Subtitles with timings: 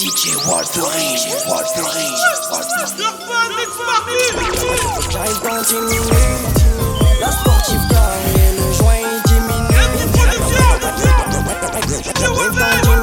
[0.00, 0.96] DJ Warthorn,
[1.46, 1.92] Warthorn,
[2.50, 2.88] Warthorn.
[5.10, 6.64] J'arrive dans 10 minutes,
[7.20, 8.56] la sportive carrée,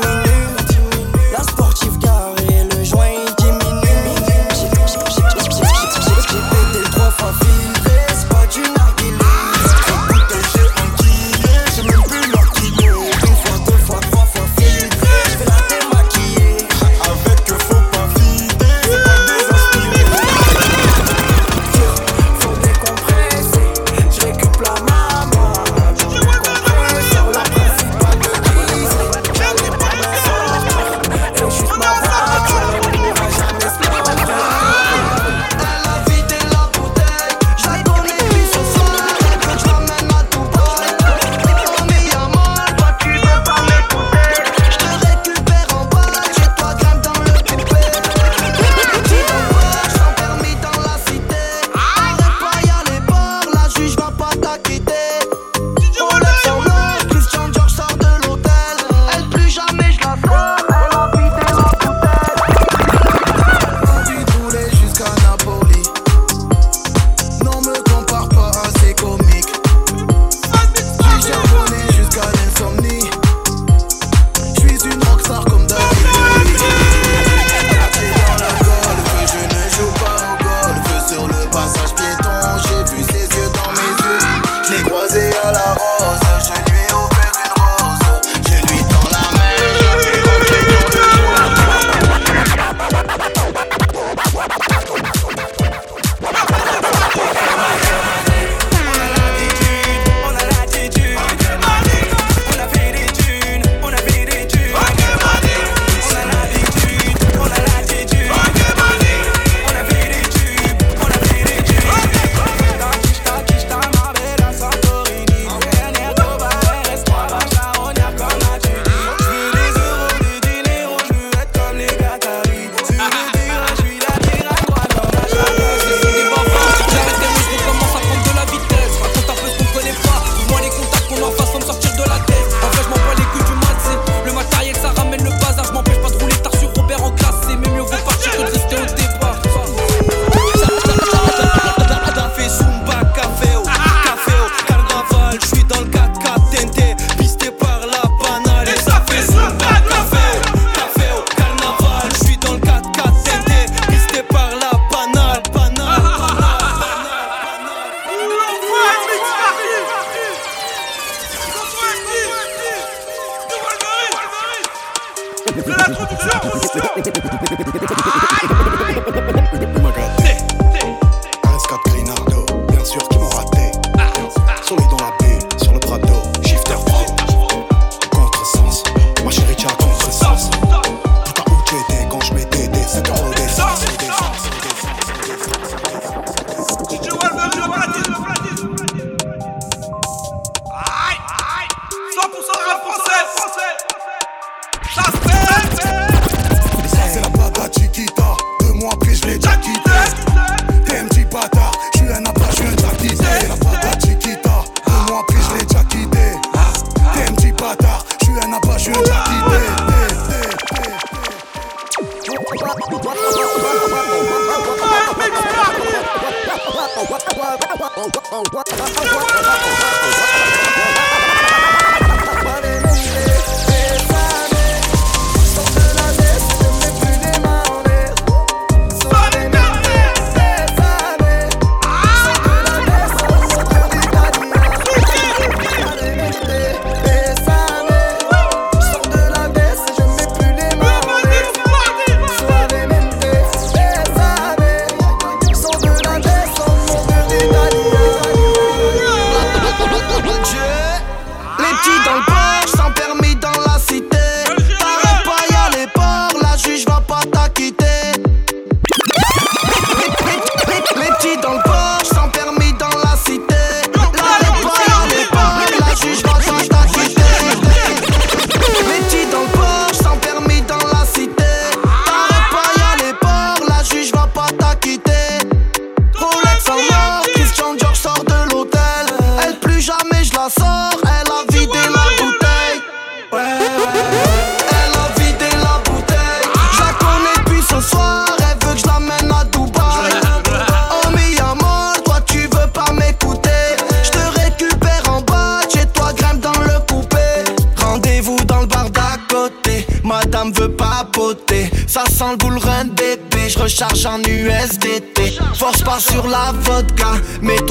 [0.01, 0.06] le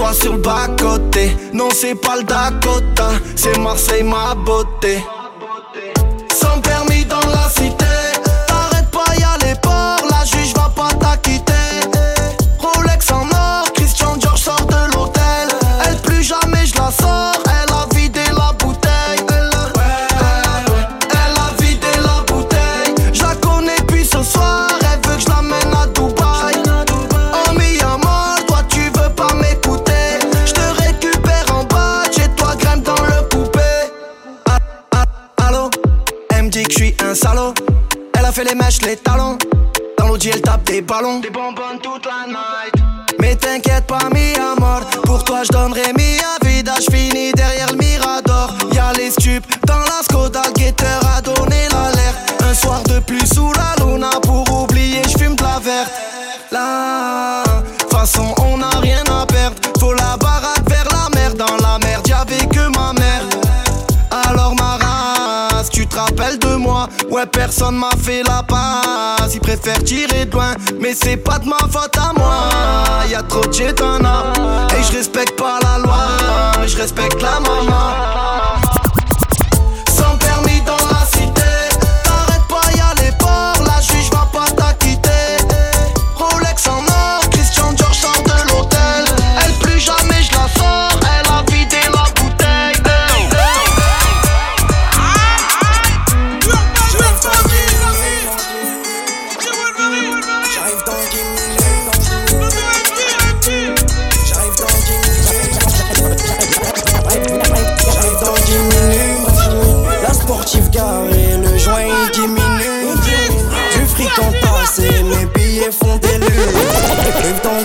[0.07, 1.37] mets-toi sur le bas côté.
[1.53, 4.99] Non, c'est pas le Dakota, c'est Marseille ma beauté.
[70.87, 72.49] Mais c'est pas de ma faute à moi.
[73.11, 73.53] Y'a trop de
[74.76, 74.76] et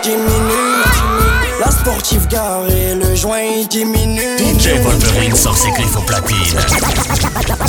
[0.04, 1.04] 10 minutes.
[1.60, 4.38] La sportive garée, le joint il diminue.
[4.40, 6.38] DJ Wolverine sort ses griffes au platine.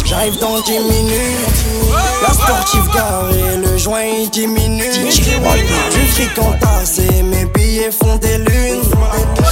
[0.06, 1.92] J'arrive dans 10 minutes.
[2.22, 4.90] La sportive garée, le joint il diminue.
[4.90, 8.82] Du fric entassé, mes billets font des lunes.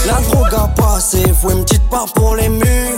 [0.06, 2.96] La drogue a passé, faut une petite part pour les murs.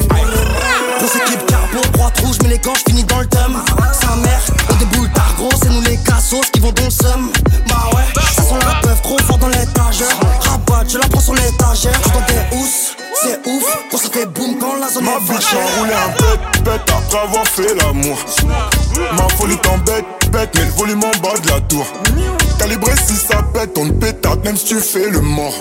[0.98, 3.56] Grosse équipe carbo, droite rouge, mais les gants, finis dans le thème.
[3.92, 7.32] Sa mère, on déboule tard, gros, c'est nous les cassos qui vont dans le seum.
[7.68, 8.81] Bah ouais, ça sent la
[10.92, 11.98] je la prends sur l'étagère.
[12.04, 15.20] Je dans des housses, c'est ouf, quand ça fait boum quand la zone Ma est
[15.20, 18.18] bitch a roulé un bête, bête après avoir fait l'amour.
[19.16, 21.86] Ma folie t'embête, bête, mais le volume en bas de la tour.
[22.58, 25.54] Calibré si ça pète, on te pétate, même si tu fais le mort.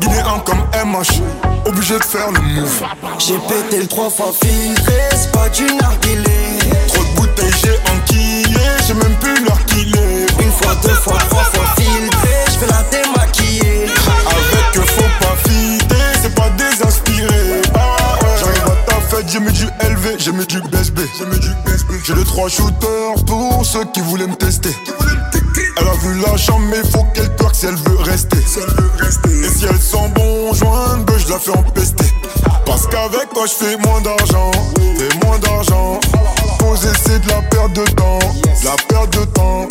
[0.00, 1.22] Guinéen comme MH,
[1.66, 2.82] obligé de faire le move.
[3.18, 6.24] J'ai pété le trois fois filtré, c'est pas du narguilé.
[6.88, 10.42] Trop de bouteilles, j'ai enquillé, j'ai même plus l'heure qu'il est.
[10.42, 12.28] Une fois, deux fois, trois fois filtré,
[12.60, 13.03] je la démaquiller.
[19.34, 21.00] J'ai mis du LV, j'ai mis du BSB.
[21.18, 21.90] J'ai mis du BSB.
[22.04, 24.70] J'ai les trois shooters pour ceux qui voulaient me tester.
[25.76, 28.38] Elle a vu la chambre, mais faut qu'elle twerk si elle veut rester.
[28.38, 32.04] Et si elle sent bon joint, ben je la fais empester.
[32.64, 34.52] Parce qu'avec toi, je fais moins d'argent.
[34.98, 35.98] Fais moins d'argent.
[36.72, 38.18] C'est de la perte de temps.
[38.18, 39.66] De la perte de temps.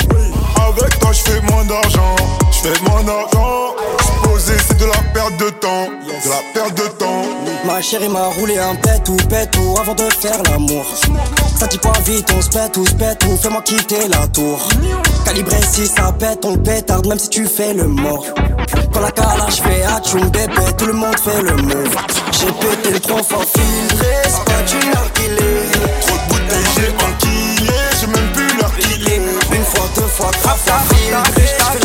[0.56, 2.16] Avec toi, je fais moins d'argent.
[2.52, 3.76] Je fais moins d'argent.
[4.24, 5.88] Poser, c'est de la perte de temps.
[6.24, 7.24] De la perte de temps.
[7.66, 10.86] Ma chérie m'a roulé un pète ou pète ou avant de faire l'amour.
[11.60, 14.60] Ça dit pas vite, on se pète ou se pète ou fais-moi quitter la tour.
[15.26, 18.26] Calibré si ça pète, on pétarde même si tu fais le mort.
[18.94, 21.96] Quand la calage fait atchoum bébé, tout le monde fait le move.
[22.32, 25.43] J'ai pété le trois fois filtré, c'est pas du narguilé.
[30.44, 30.74] Deux fois,
[31.58, 31.83] trois fois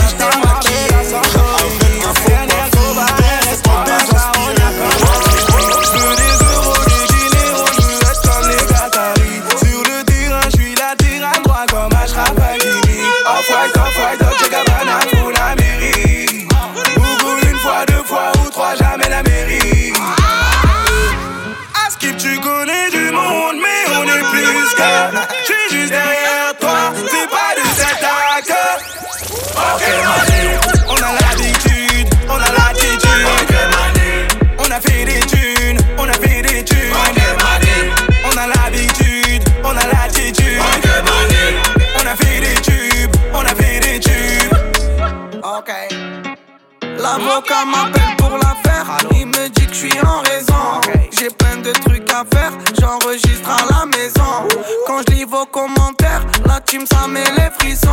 [47.09, 48.85] L'avocat m'appelle pour l'affaire.
[49.13, 50.81] Il me dit que je suis en raison.
[51.11, 52.53] J'ai plein de trucs à faire.
[52.79, 54.47] J'enregistre à la maison.
[54.87, 56.21] Quand je livre vos commentaires.
[56.45, 57.89] La team, ça met les frissons.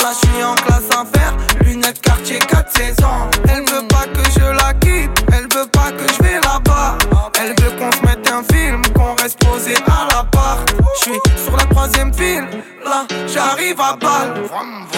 [0.00, 1.34] Là, je suis en classe à faire.
[1.60, 3.28] Lunettes quartier 4 saisons.
[3.46, 5.10] Elle veut pas que je la quitte.
[5.32, 6.96] Elle veut pas que je vais là-bas.
[7.38, 8.80] Elle veut qu'on se mette un film.
[8.94, 10.64] Qu'on reste posé à la part.
[10.98, 11.20] Je suis
[11.56, 12.46] sur la troisième file.
[12.84, 14.42] Là, j'arrive à balle.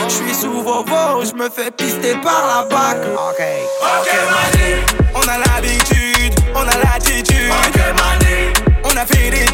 [0.09, 1.25] Je suis sous vos veaux.
[1.25, 2.99] Je me fais pister par la bac.
[3.15, 3.43] Ok,
[5.15, 7.51] on a l'habitude, on a l'attitude.
[7.51, 7.81] Ok,
[8.85, 9.47] on a fait des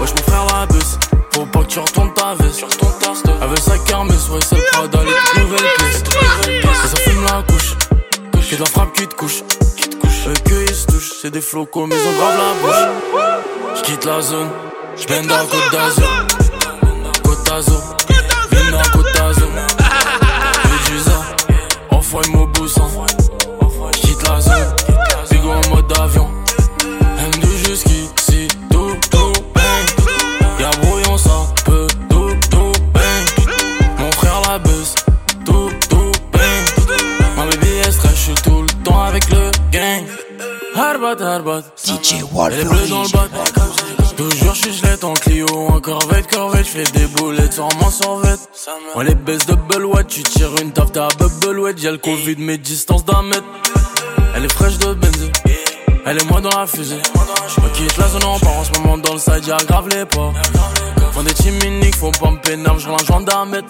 [0.00, 0.98] Wesh, mon frère, la bus.
[1.32, 2.64] Faut pas que tu retournes ta veste.
[3.40, 6.02] Elle veut sa kermesse, ouais, c'est le Prada, les nouvelles pièces.
[6.48, 7.76] Et ça fume la couche.
[8.50, 9.42] Que de la frappe qui te couche.
[10.28, 12.84] Eux que ils se touchent, c'est des flocos, mais on grave la bouche.
[13.76, 14.50] J'quitte la zone,
[14.96, 16.26] j'bende à Côte d'Azur.
[17.24, 17.82] Côte d'Azur,
[41.12, 42.14] DJ
[42.50, 43.28] Elle est bleue dans le bat.
[44.16, 48.40] Toujours j'suis gelette en Clio, en corvette, corvette, j'fais des boulettes sur mon survette.
[48.94, 52.56] On les baisse de Bellouette, tu tires une taf, t'as Bubbleweed, y'a le Covid, mais
[52.56, 53.44] distance d'un mètre.
[54.34, 55.30] Elle est fraîche de benzé,
[56.06, 57.02] elle est moi dans la fusée.
[57.48, 60.06] Je quitte la zone en part en ce moment dans le side, y'a grave les
[60.06, 60.32] pas.
[61.12, 63.68] Font des chiminiques, faut pas me pénal, je relance d'un mètre.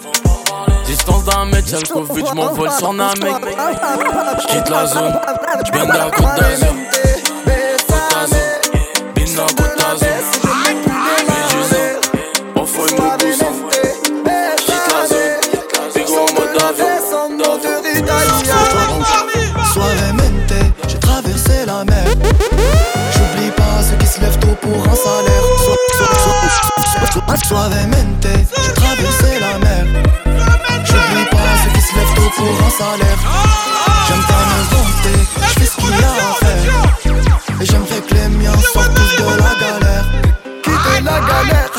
[0.85, 3.35] Distance d'un mètre, y'a le Covid, j'm'envole sur un mec.
[4.41, 5.19] J'quitte la zone,
[5.65, 6.73] j'viens de la côte d'Azur.
[8.23, 8.61] D'Azur,
[9.15, 9.45] Bina
[28.57, 29.85] j'ai traversé la mer.
[30.85, 33.17] J'oublie pas ceux qui se lèvent tôt pour un salaire.
[33.23, 33.43] Pas.
[34.07, 34.83] J'aime ta maison,
[35.47, 36.82] je à faire.
[37.63, 40.05] Et j'aimerais que les miens sortent de la galère.
[40.63, 41.71] Quitter la galère,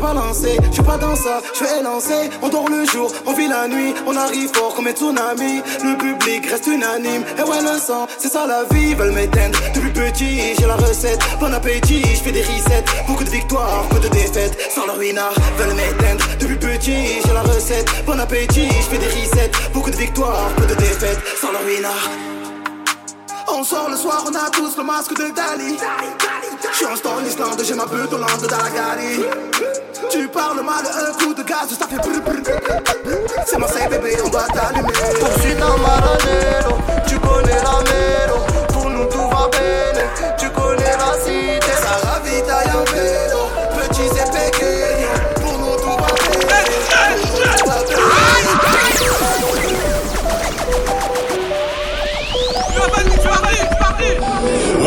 [0.00, 3.32] pas lancé, je suis pas dans ça, je vais lancer, on dort le jour, on
[3.34, 7.60] vit la nuit, on arrive fort comme un tsunami, le public reste unanime, et ouais
[7.60, 12.02] le sang, c'est ça la vie, veulent m'éteindre, depuis petit j'ai la recette, bon appétit,
[12.02, 16.24] je fais des resets, beaucoup de victoires, peu de défaites, sans le ruinard, veulent m'éteindre,
[16.40, 20.64] depuis petit j'ai la recette, bon appétit, je fais des resets, beaucoup de victoires, peu
[20.64, 22.08] de défaites, sans le ruinard.
[23.52, 25.76] On sort le soir, on a tous le masque de Dali.
[26.70, 29.59] Je suis en Islande, j'ai ma butte au land de.
[30.08, 32.40] Tu parles mal, un coup de gaz, ça fait brr brr.
[33.46, 34.92] C'est ma saint bébé, on va t'allumer.
[35.18, 38.38] Poursuite en Maranello, tu connais la mélo.
[38.72, 40.02] Pour nous tout va bene,
[40.38, 41.72] tu connais la cité.
[41.82, 43.42] Ça ravitaille en vélo,
[43.76, 45.10] petit c'est pequeño.
[45.42, 46.14] Pour nous tout va bien.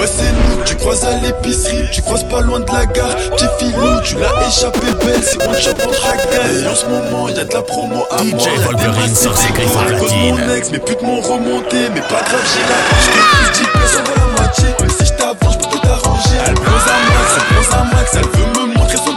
[0.04, 3.46] Ouais c'est nous, tu croises à l'épicerie, tu croises pas loin de la gare Petit
[3.58, 7.46] filou, tu l'as échappé belle, c'est one shot en tragaille Et en ce moment y'a
[7.46, 10.36] de la promo à DJ moi Wolverine sort ses griffes en À platine.
[10.36, 13.72] mon ex, mes putes m'ont remonté Mais pas grave, j'ai la Je te plus 10
[13.72, 17.00] personnes dans la moitié Mais si je t'avance, je peux tout arranger Elle bronze à
[17.08, 19.13] max, elle bronze à max Elle veut me montrer son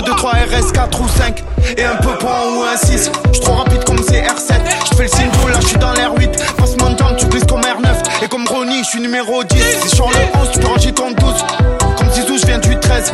[0.00, 1.44] veux 2, 3 RS, 4 ou 5
[1.76, 4.54] Et un peu point ou un 6 Je trop rapide comme CR7
[4.90, 7.44] Je fais le signe là je suis dans l'air 8 Passement de jambe tu glisses
[7.44, 10.66] comme R9 Et comme Ronnie je suis numéro 10 C'est sur le 11 tu peux
[10.66, 11.44] ranger ton 12
[11.98, 13.12] Comme Zizou je viens du 13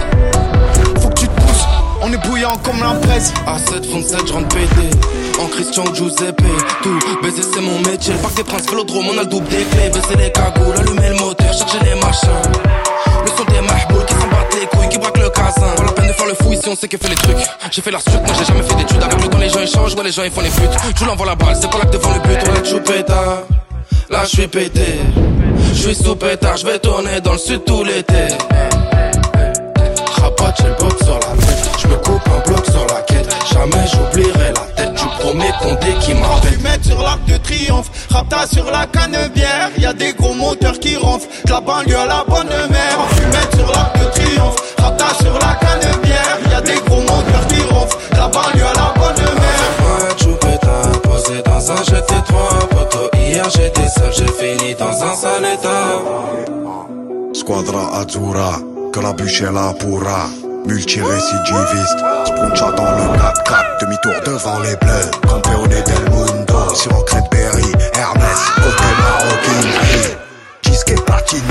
[1.01, 1.67] Faut que tu te pousses.
[2.03, 3.33] On est bouillant comme la presse.
[3.47, 4.91] A7 fond 7, je rentre pété.
[5.41, 6.43] En Christian Giuseppe,
[6.83, 8.13] tout baiser c'est mon métier.
[8.13, 9.91] Le parc des princes, vélodrome, on a le double des clés.
[9.93, 12.29] Baiser les cagoules, allumer le moteur, charger les machins.
[13.25, 15.75] Le son des mahbouls qui s'en battent les couilles, qui braquent le casin.
[15.77, 17.37] Pas la peine de faire le fou ici, on sait qui fait les trucs.
[17.71, 19.03] J'ai fait la suite, moi j'ai jamais fait d'études.
[19.03, 20.71] Avec le temps, les gens échangent, ouais, les gens ils font les putes.
[20.95, 22.39] Je vous l'envoie la balle, c'est pas là que devant le but.
[22.65, 23.43] Je suis pétard.
[24.11, 25.01] Là, je suis pété.
[25.73, 28.29] Je suis sous pétard, je vais tourner dans le sud tout l'été.
[30.21, 31.71] Rapat, j'ai le box sur la tête.
[31.79, 33.35] Je me coupe un bloc sur la quête.
[33.53, 34.76] Jamais j'oublierai la
[35.07, 36.53] tête du premier condé qui m'appelle.
[36.53, 39.71] Fumette sur l'arc de triomphe, rapta sur la canebière.
[39.79, 42.99] Y a des gros moteurs qui ronflent, de la banlieue à la bonne mère.
[43.11, 46.39] Fumette sur l'arc de triomphe, rapta sur la canebière.
[46.51, 50.17] Y a des gros moteurs qui ronflent, de la banlieue à la bonne mère.
[50.19, 56.01] Choupeta, posé dans un GT3 Poto, hier j'étais seul, j'ai fini dans un sale état
[57.33, 58.59] Squadra Azzurra,
[58.93, 60.27] que la bûche est là pourra.
[60.67, 65.11] Multirécidiviste, Spuncha dans le 4-4, demi-tour devant les bleus.
[65.27, 66.91] Campeone del mundo, sur
[67.31, 70.17] Berry, Hermès, côté marocain.
[70.65, 71.47] Disque et platinum,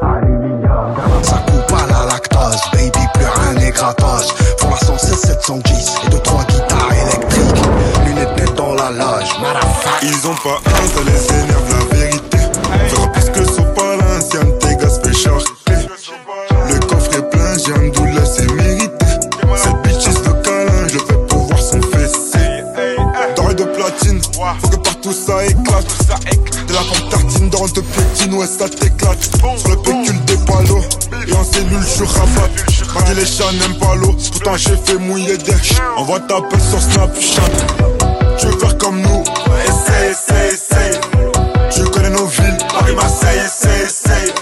[0.00, 0.94] aluminium.
[1.22, 4.32] Ça coupe à la lactose, baby, plus rien n'est gratos.
[4.58, 7.62] Font la 116 710 et deux trois guitares électriques.
[8.06, 9.34] Lunettes nettes dans la loge.
[10.02, 11.33] Ils ont pas un, ça
[34.44, 35.38] Pourtant, j'ai fait mouiller
[35.96, 37.42] Envoie ta sur Snapchat.
[38.38, 39.24] Tu veux faire comme nous?
[39.64, 41.00] Essaye, essaye, essaye.
[41.70, 44.32] Tu connais nos villes, Paris, Marseille, essaye, essaye.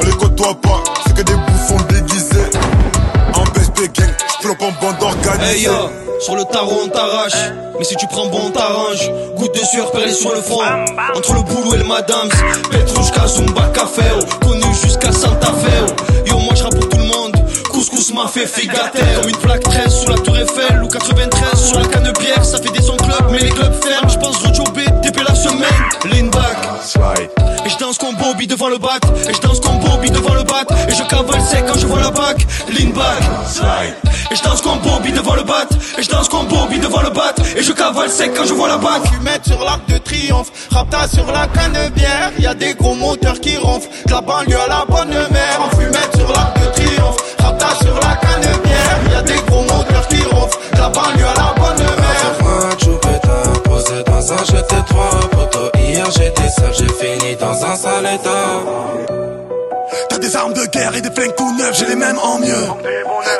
[0.00, 2.50] On les côtoie pas, c'est que des bouffons déguisés.
[3.34, 4.08] En BSP gang,
[4.40, 5.52] j'floppe en bande organisée.
[5.52, 7.52] Hey yo, sur le tarot on t'arrache.
[7.78, 9.10] Mais si tu prends bon, on t'arrange.
[9.36, 10.62] Goutte de sueur perlée sur le front.
[11.14, 12.28] Entre le boulot et le madame.
[12.70, 14.02] Petrushka, Zumba, Café.
[14.18, 14.44] oh.
[14.46, 16.15] Connu jusqu'à Santa Fe.
[18.16, 19.00] M'a fait figater.
[19.20, 20.82] Comme une plaque 13 sous la tour Eiffel.
[20.82, 22.44] Ou 93 sur la canne bière.
[22.44, 24.08] Ça fait des sons club, mais les clubs ferment.
[24.08, 25.84] Je pense rejobber, TP la semaine.
[26.04, 26.56] Lean back.
[27.64, 29.02] Et je danse comme Bobby devant le bac.
[29.28, 30.66] Et je danse comme Bobby devant le bac.
[30.88, 32.46] Et je cavale sec quand je vois la bac.
[32.68, 33.22] Lean back.
[34.30, 35.66] Et je danse comme Bobby devant le bat.
[35.98, 37.34] Et je danse comme Bobby devant le bat.
[37.56, 39.02] Et je cavale sec quand je vois la bac.
[39.12, 42.32] Fumette sur l'arc de triomphe, rapta sur la canne bière.
[42.38, 45.60] Y a des gros moteurs qui ronflent, de la banlieue à la bonne mère.
[45.60, 46.05] En fumette
[47.86, 48.98] sur la canne bière.
[49.10, 52.78] Y a des gros moteurs qui ronflent, la banlieue à la bonne mère.
[52.82, 55.70] Choupeta, posé dans un jeté trois poteaux.
[55.78, 58.60] Hier j'étais seul, j'ai fini dans un sale état.
[60.08, 62.66] T'as des armes de guerre et des flingues tout neufs, j'ai les mêmes en mieux.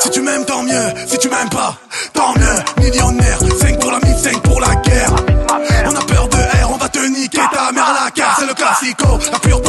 [0.00, 0.88] Si tu m'aimes, tant mieux.
[1.06, 1.74] Si tu m'aimes pas,
[2.12, 2.82] tant mieux.
[2.84, 5.10] Millionnaire, 5 pour la mise, 5 pour la guerre.
[5.86, 8.40] On a peur de R, on va te niquer ta mère à la carte.
[8.40, 9.62] C'est le classico, la pure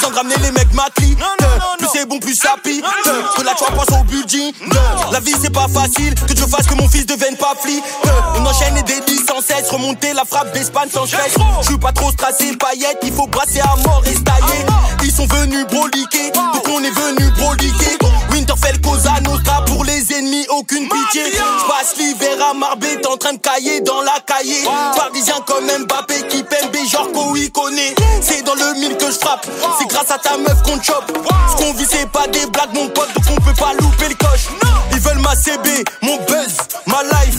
[0.00, 1.18] besoin de ramener les mecs ma clique.
[1.78, 2.84] Plus c'est bon, plus ça pique.
[3.36, 4.52] Que la toi pense au budget.
[5.12, 6.14] La vie, c'est pas facile.
[6.14, 7.82] Que je fasse que mon fils devienne pas flic.
[8.36, 9.70] On enchaîne les délits sans cesse.
[9.70, 11.34] Remonter la frappe d'Espagne sans stress.
[11.60, 12.98] Je suis pas trop stressé, paillettes.
[13.02, 14.64] Il faut brasser à mort et se tailler.
[15.02, 16.30] Ils sont venus broliquer.
[16.32, 17.98] Donc on est venu broliquer.
[18.30, 19.64] Winterfell, Cosa Nostra.
[19.66, 21.24] Pour les ennemis, aucune pitié.
[21.32, 22.96] Je passe l'hiver à Marbet.
[23.00, 24.64] T'es en train de cailler dans la cahier.
[24.96, 26.39] Parisien comme Mbappé qui
[29.20, 29.46] frappe.
[29.78, 31.12] C'est grâce à ta meuf qu'on chope.
[31.50, 33.08] Ce qu'on vit, c'est pas des blagues, mon pote.
[33.14, 34.48] Donc on peut pas louper le coche.
[34.92, 36.56] Ils veulent ma CB, mon buzz,
[36.86, 37.38] ma life.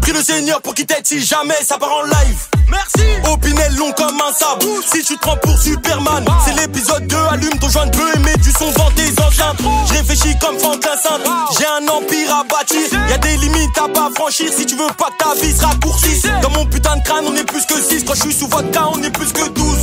[0.00, 2.46] Prie le Seigneur pour qu'il t'aide si jamais ça part en live.
[2.70, 3.04] Merci.
[3.30, 4.64] Opinel long comme un sable.
[4.92, 7.16] Si tu te prends pour Superman, c'est l'épisode 2.
[7.30, 9.60] Allume ton joint de bleu et mets du son dans tes enceintes.
[9.88, 11.18] Je réfléchis comme Franklin Saint.
[11.58, 12.80] J'ai un empire à bâtir.
[13.08, 15.64] Y a des limites à pas franchir si tu veux pas que ta vie se
[15.64, 16.26] raccourcisse.
[16.42, 18.04] Dans mon putain de crâne, on est plus que 6.
[18.04, 19.78] Quand je suis sous vodka, on est plus que 12.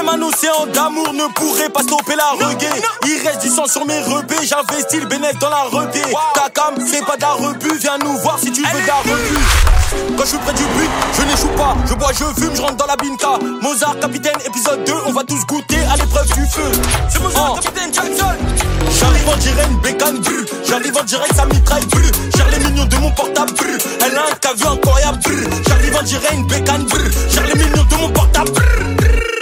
[0.00, 2.72] Même un océan d'amour ne pourrait pas stopper la reggae.
[3.04, 4.46] Il reste du sang sur mes repés.
[4.46, 6.00] J'investis le bénéfice dans la reggae.
[6.32, 7.76] Ta cam, c'est pas de la rebu.
[7.78, 9.36] Viens nous voir si tu veux de la rebu.
[10.16, 11.76] Quand je suis près du but, je n'échoue pas.
[11.86, 13.44] Je bois, je fume, je rentre dans la binka.
[13.60, 16.72] Mozart, capitaine, épisode 2, on va tous goûter à l'épreuve du feu.
[17.10, 18.36] C'est Mozart, capitaine Jackson.
[18.98, 20.44] J'arrive en direct, une bécane, brr.
[20.66, 22.10] J'arrive en direct, ça mitraille, brr.
[22.36, 23.78] Gère les mignons de mon portable, brr.
[24.06, 25.50] Elle a un caviar incroyable, brr.
[25.68, 27.10] J'arrive en direct, bécane, brr.
[27.28, 29.39] Gère les mignons de mon portable, brr.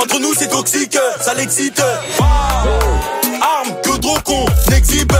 [0.00, 1.82] Entre nous, c'est toxique, ça l'excite.
[2.20, 5.12] Arme que trop con n'exhibe.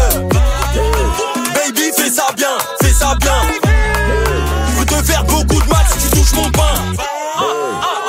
[1.55, 3.35] Baby, fais ça bien, fais ça bien.
[4.79, 6.75] Je te faire beaucoup de mal si tu touches mon pain.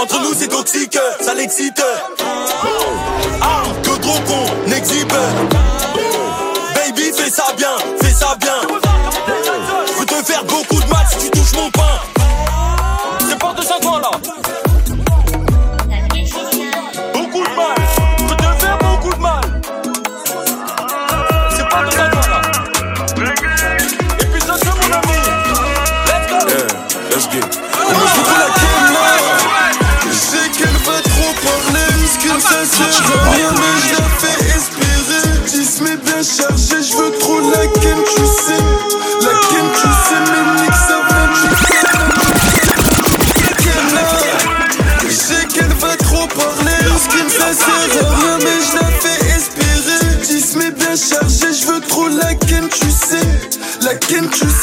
[0.01, 1.82] Entre nous, c'est toxique, ça l'excite.
[3.41, 5.12] Arme que trop con n'exhibe.
[6.75, 7.75] Baby, fais ça bien.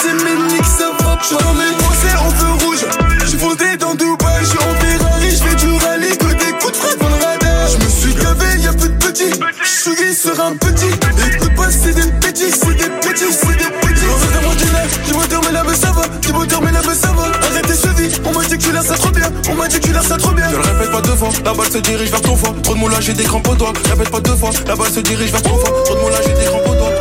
[0.07, 2.85] Sais, mais nique ça va, tu Dans les procès en feu rouge.
[3.27, 6.73] J'ai fondé dans Dubaï, je suis en Ferrari, je fais du rallye, que des coups
[6.73, 7.69] de frappe dans le radar.
[7.69, 9.41] Je me suis gavé, y'a plus de petits.
[9.63, 10.93] Je suis sur un petit.
[11.35, 14.07] Écoute pas, c'est des petits, c'est des petits, c'est des petits.
[14.07, 16.03] Reste dans mon dîner, dis-moi dormir là, mais ça va.
[16.47, 17.25] Dormir là, mais ça va.
[17.25, 19.29] Arrête tes chevilles, on m'a dit que tu l'as ça trop bien.
[19.51, 20.49] On m'a dit que tu l'as ça trop bien.
[20.49, 22.55] Ne le répète pas deux fois, la balle se dirige vers ton foie.
[22.63, 23.73] Trop de moulage, j'ai des crampes aux doigts.
[23.91, 25.83] Répète pas deux fois, la balle se dirige vers ton foie.
[25.85, 26.93] Trop de moulage, j'ai des crampes aux doigts.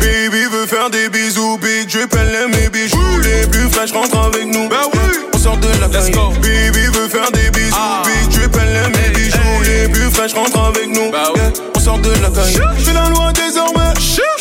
[0.00, 0.41] Baby
[0.82, 2.98] faire des bisous, drip, elle aime mes bijoux.
[3.22, 4.68] Les plus fraîches rentrent avec nous.
[4.68, 4.98] Bah oui,
[5.32, 6.10] on sort de la caille.
[6.10, 9.62] Baby veut faire des bisous, big drip, elle aime mes bijoux.
[9.64, 11.10] Les plus fraîches rentrent avec nous.
[11.12, 11.40] Bah oui,
[11.76, 12.58] on sort de la caille.
[12.78, 13.92] Fais la loi désormais,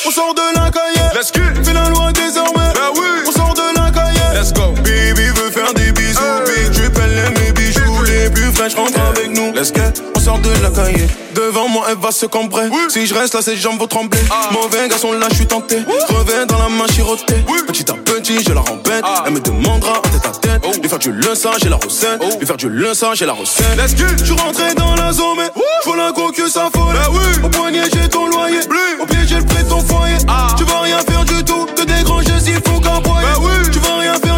[0.05, 1.63] on sort de la caille.
[1.63, 2.60] Fais la loi désormais,
[10.15, 11.07] on sort de la caille.
[11.35, 12.69] Devant moi, elle va se cambrer.
[12.89, 14.19] Si je reste là, ses jambes vont trembler.
[14.51, 15.77] Mauvais garçon, là, je suis tenté.
[16.09, 17.43] Reviens dans la main chirotée.
[17.67, 19.03] Petit à petit, je la rembête.
[19.25, 20.81] Elle me demandera en tête à tête.
[20.81, 22.39] Lui faire du le sang, j'ai la recette.
[22.39, 23.77] Lui faire du le sang, j'ai la recette.
[23.77, 24.17] Let's get.
[24.19, 25.49] Je suis rentré dans la zone, mais
[25.83, 26.95] faut la coque, ça folle.
[27.43, 28.59] Au poignet, j'ai ton loyer.
[28.99, 30.17] Au pied, j'ai le prix de ton foyer.
[30.57, 31.67] Tu vas rien faire du tout.
[31.75, 33.27] Que des grands jeux, s'il faut qu'aboyer.
[33.71, 34.30] Tu vas rien faire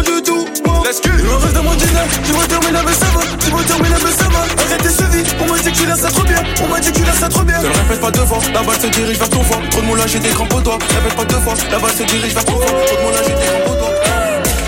[1.02, 1.10] get.
[1.18, 3.20] Il me reste dans mon dîner, dis-moi dormir là, mais ça va.
[3.38, 4.40] Dis-moi dormir là, mais ça va.
[4.40, 6.42] Arrête tes chevilles, on m'a dit que tu l'as ça trop bien.
[6.62, 7.58] On m'a dit que tu l'as ça trop bien.
[7.58, 9.58] Ne le répète pas deux fois, la balle se dirige vers ton foie.
[9.70, 10.78] Trop de moulage, j'ai des crampes aux doigts.
[10.94, 12.66] Répète pas deux fois, la balle se dirige vers ton foie.
[12.86, 13.94] Trop de moulage, j'ai des crampes aux doigts.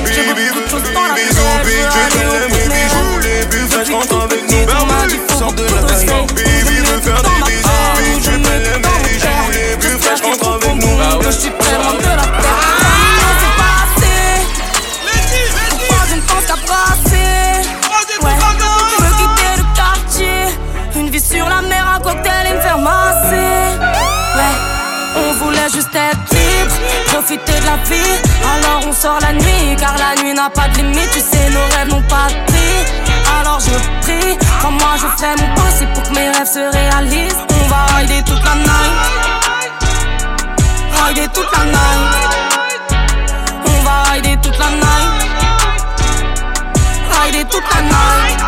[0.04, 0.46] Baby,
[1.14, 3.18] bisous, elle aime mes bijoux.
[3.22, 4.64] Les plus fraîches rentrent avec nous.
[5.28, 6.06] On sort de la caille.
[6.06, 9.50] Baby veut faire des bisous, aime mes bijoux.
[9.52, 10.96] Les plus fraîches rentrent avec nous.
[27.28, 31.10] Alors on sort la nuit, car la nuit n'a pas de limite.
[31.10, 32.86] Tu sais, nos rêves n'ont pas de prix.
[33.40, 37.44] Alors je prie, comme moi je ferai mon possible pour que mes rêves se réalisent.
[37.50, 38.96] On va rider toute la night.
[41.04, 42.14] Rider toute la night.
[43.66, 45.26] On va rider toute la night.
[47.10, 48.40] Rider toute la night.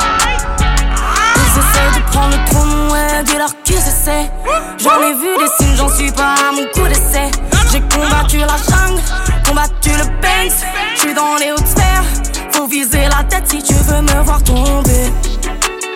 [1.35, 4.31] Ils essaient de prendre le trône, ouais, dis-leur qu'ils essaient.
[4.79, 7.29] J'en ai vu des signes, j'en suis pas à mon coup d'essai.
[7.71, 9.03] J'ai combattu la jungle,
[9.47, 10.65] combattu le Banks.
[10.97, 12.05] J'suis dans les hautes sphères,
[12.53, 15.13] faut viser la tête si tu veux me voir tomber.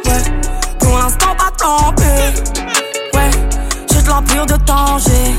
[0.05, 0.23] Ouais,
[0.79, 2.03] pour l'instant pas trempé.
[3.15, 3.31] Ouais,
[3.91, 5.35] j'ai de l'empire de danger.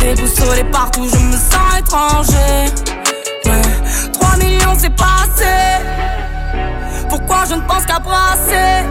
[0.00, 2.72] Déboussolé partout, je me sens étranger.
[3.44, 3.62] Ouais,
[4.12, 5.84] 3 millions c'est pas assez.
[7.08, 8.84] Pourquoi je ne pense qu'à brasser?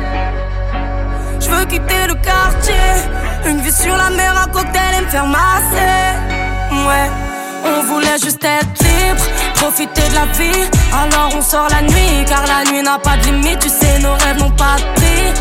[1.39, 2.73] Je veux quitter le quartier.
[3.47, 6.44] Une vue sur la mer, un cocktail et me faire masser.
[7.67, 9.23] On voulait juste être libre,
[9.55, 10.69] profiter de la vie.
[10.93, 13.59] Alors on sort la nuit, car la nuit n'a pas de limite.
[13.59, 15.33] Tu sais, nos rêves n'ont pas de prix.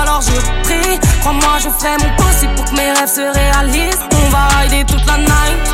[0.00, 4.04] Alors je prie, crois-moi, je ferai mon possible pour que mes rêves se réalisent.
[4.12, 5.64] On va rider toute la night.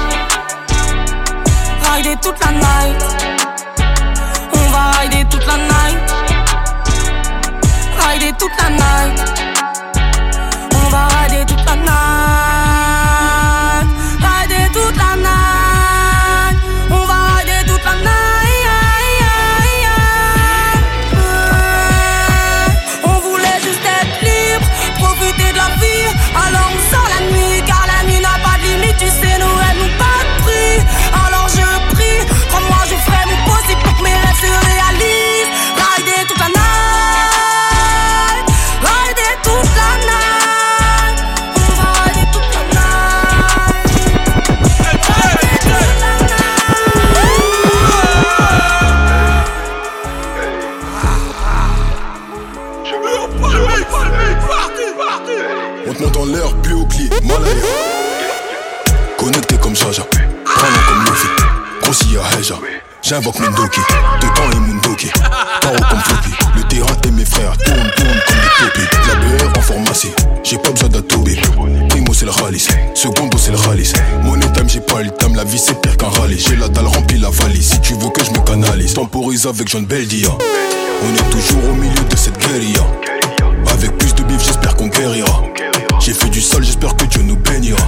[1.92, 3.04] Rider toute la night.
[4.52, 5.98] On va rider toute la night.
[7.98, 9.43] Rider toute la night.
[63.04, 63.80] J'invoque Mendoki.
[64.20, 65.08] Dedans et Mundoki,
[65.60, 66.30] paro comme Floppy.
[66.56, 68.96] Le terrain et mes frères tournent, tournent comme des copies.
[69.08, 70.12] La BR en pharmacie,
[70.42, 71.28] j'ai pas besoin d'Atobe.
[71.90, 73.92] Primo c'est le Khalis, secondo c'est le Khalis.
[74.22, 76.38] Money time, j'ai pas le time, la vie c'est pire qu'un rallye.
[76.38, 78.94] J'ai la dalle remplie la valise, si tu veux que je me canalise.
[78.94, 80.30] Temporise avec John Beldia.
[81.02, 82.86] On est toujours au milieu de cette guérilla.
[83.70, 85.42] Avec plus de bif, j'espère qu'on guérira.
[86.00, 87.82] J'ai fait du sale, j'espère que Dieu nous bénira.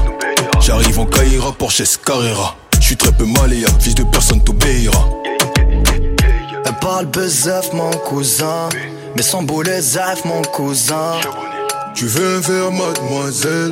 [0.61, 2.57] J'arrive en Caïra, Porsche Carrera.
[2.81, 4.96] J'suis très peu maléa, fils de personne t'obéira.
[6.97, 8.71] Parle bezef mon cousin
[9.15, 11.21] Mais sans boulet zef mon cousin
[11.95, 13.71] Tu veux faire mademoiselle?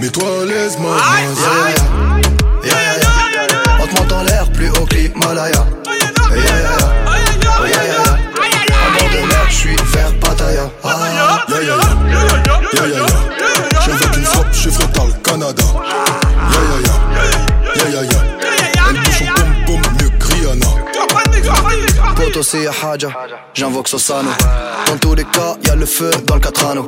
[0.00, 1.82] Mets-toi à l'aise mademoiselle
[2.64, 3.82] Yeah, yeah, yeah.
[3.82, 5.50] On te monte en l'air plus haut que l'Himalaya
[5.84, 6.78] Yeah, yeah, yeah.
[7.60, 8.16] Yeah, yeah, yeah.
[8.72, 10.96] En bord de mer, j'suis vers Pattaya Ah,
[11.50, 11.76] Yeah, yeah, yeah.
[12.72, 13.80] Yeah, yeah, yeah.
[13.84, 15.64] Je veux qu'une frappe, ferai dans le Canada.
[23.54, 24.30] J'invoque Sosano.
[24.86, 26.86] Dans tous les cas, y'a le feu dans le Catrano.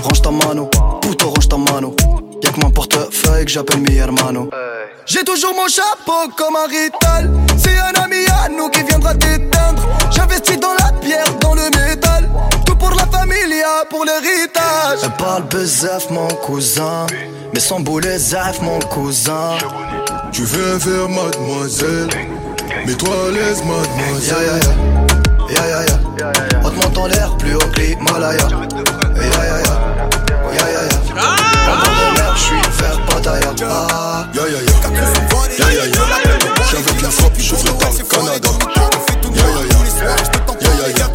[0.00, 1.96] Range ta mano, puto range ta mano.
[2.42, 4.50] Y'a que mon portefeuille que j'appelle mi hermano.
[5.04, 7.28] J'ai toujours mon chapeau comme un rital.
[7.58, 9.82] C'est un ami à nous qui viendra t'éteindre.
[10.12, 12.30] J'investis dans la pierre, dans le métal.
[12.64, 15.00] Tout pour la familia, pour l'héritage.
[15.02, 17.06] Elle parle bezef, mon cousin.
[17.52, 19.58] Mais sans boulet, zef, mon cousin.
[20.30, 22.08] Tu viens vers mademoiselle?
[22.86, 24.60] Mets-toi à l'aise, mademoiselle.
[25.50, 25.96] Ya ya ya.
[26.64, 28.38] On te monte en l'air, plus haut que l'Himalaya.
[28.40, 29.74] Ya ya ya.
[30.52, 30.98] Ya ya ya.
[31.66, 33.50] En de mer, j'suis vers Pattaya.
[33.68, 34.26] Ah.
[34.34, 34.74] Ya ya ya.
[35.58, 36.02] Ya ya ya.
[36.70, 38.50] J'invoque la frappe, je ferai dans le Canada.
[39.34, 39.78] Ya ya ya.
[40.60, 41.06] Ya ya ya.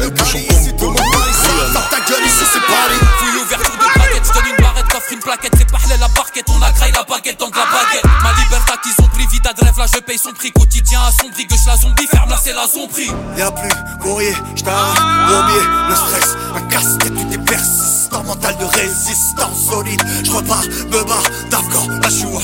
[0.00, 1.80] Elle bouge mieux que Rihanna.
[1.90, 5.18] ta gueule ici c'est Paris Fouille ouverture de braquette, je donne une barrette, coffre une
[5.20, 8.32] plaquette C'est parler la parquette, on a graille la baguette dans de la baguette Ma
[8.42, 9.01] liberté qu'ils
[9.42, 12.52] vida de là je paye son prix Quotidien assombri, gauche la zombie, ferme là c'est
[12.52, 18.64] la zombie Y'a plus courrier, j't'arrive, bourbier, le stress, un casse-tête, t'es persistant, mental de
[18.64, 22.40] résistance solide, j'repars, me barre, d'Afghan, là j'suis au.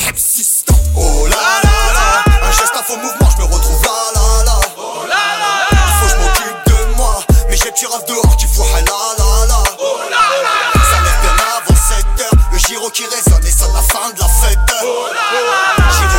[0.96, 4.60] Oh là là là, un geste à faux mouvement, j'me retrouve là là là.
[4.76, 8.66] Oh là là là, faut que j'm'occupe de moi, mais j'ai petit dehors qui fout
[8.74, 9.62] là là là.
[9.78, 13.72] Oh là là, ça lève bien avant 7 heures, le giro qui résonne et sonne
[13.74, 14.58] la fin de la fête.
[14.82, 16.17] Oh là là,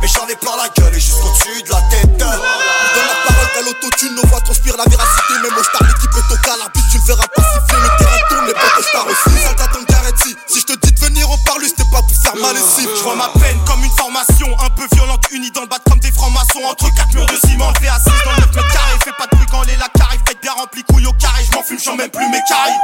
[0.00, 2.06] mais j'en ai plein la gueule et jusqu'au-dessus de la tête.
[2.06, 5.32] On donne la parole qu'à l'autotune, nos voix transpirent la véracité.
[5.42, 7.82] Même au star, l'équipe est au l'arbitre, tu le verras pas siffler.
[7.82, 9.42] Le terrain tourne, les potes stars aussi.
[9.42, 10.36] Salta ton Garetti.
[10.48, 12.86] Si je te dis de venir au parlu, c'était pas pour faire mal ici.
[12.86, 16.00] Je vois ma peine comme une formation un peu violente, unie dans le bas comme
[16.00, 16.64] des francs-maçons.
[16.64, 18.98] Entre quatre murs de ciment, levé à 6 dans le 9 mètres carrés.
[19.04, 21.44] Fais pas de bruit quand les lacs arrivent, faites bien rempli, couille au carré.
[21.44, 22.80] Je m'en fume, j'en même plus mes caries.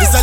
[0.00, 0.16] Les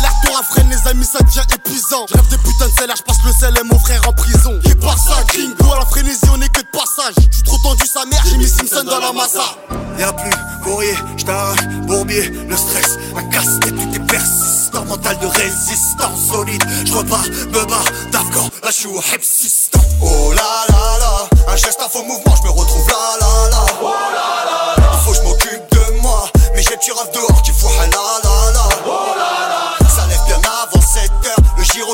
[0.56, 2.06] les amis, ça devient épuisant.
[2.08, 4.58] Je des putains de salaire, je passe le sel et mon frère en prison.
[4.64, 7.14] Qui par ça, gringo, à la frénésie, on est que de passage.
[7.30, 9.56] J'suis trop tendu, sa mère, j'ai mis Simpson dans la massa.
[9.98, 10.30] Y'a plus
[10.62, 16.64] courrier, j't'arrache, bourbier, le stress, un casse-tête, tu t'es persistant, mental de résistance solide.
[16.84, 19.80] J'repars, me barre, d'Afghan, là j'suis au hepsistan.
[20.00, 23.66] Oh là là là, un geste à faux mouvement, j'me retrouve là là là.
[23.82, 27.70] Oh là là là, faut j'm'occupe de moi, mais j'ai petit rêve dehors qui fout
[27.90, 28.27] là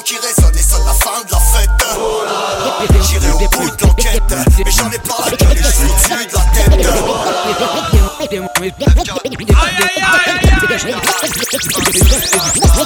[0.05, 1.71] qui résonne et sonne la fin de la fête.
[1.99, 2.23] Oh
[3.09, 6.35] j'irai au bout de l'enquête, mais j'en ai pas la gueule et j'suis au-dessus de
[6.35, 6.75] la tête.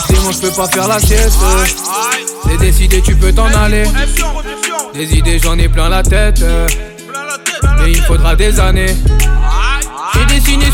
[0.09, 1.39] Dis-moi je peux pas faire la sieste
[2.49, 3.85] C'est décidé tu peux t'en aller
[4.95, 6.45] Des idées j'en ai plein la tête
[7.81, 8.95] Mais il faudra des années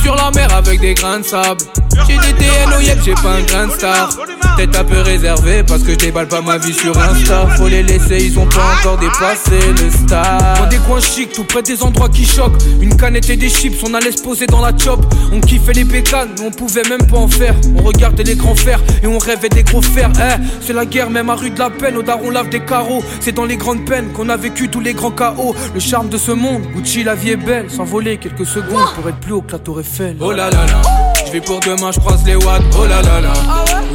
[0.04, 1.64] sur la mer avec des grains de sable.
[2.06, 4.10] J'ai des TN au yep j'ai pas un grain de star.
[4.56, 7.46] Peut-être un peu réservé parce que je déballe pas ma vie sur Insta.
[7.56, 10.38] Faut les laisser ils ont pas encore dépassé le star.
[10.58, 12.60] Dans des coins chics tout près des endroits qui choquent.
[12.80, 15.04] Une canette et des chips on allait se poser dans la chop.
[15.32, 17.54] On kiffait les bécanes mais on pouvait même pas en faire.
[17.76, 20.10] On regardait les grands fers et on rêvait des gros fers.
[20.16, 23.02] Eh c'est la guerre même à rue de la peine Au daron lave des carreaux.
[23.20, 25.54] C'est dans les grandes peines qu'on a vécu tous les grands chaos.
[25.72, 27.70] Le charme de ce monde Gucci la vie est belle.
[27.70, 30.82] S'envoler quelques secondes pour être plus haut que la tour Eiffel Oh là là là.
[31.24, 33.32] Je vais pour demain, je croise les watts, oh là là là.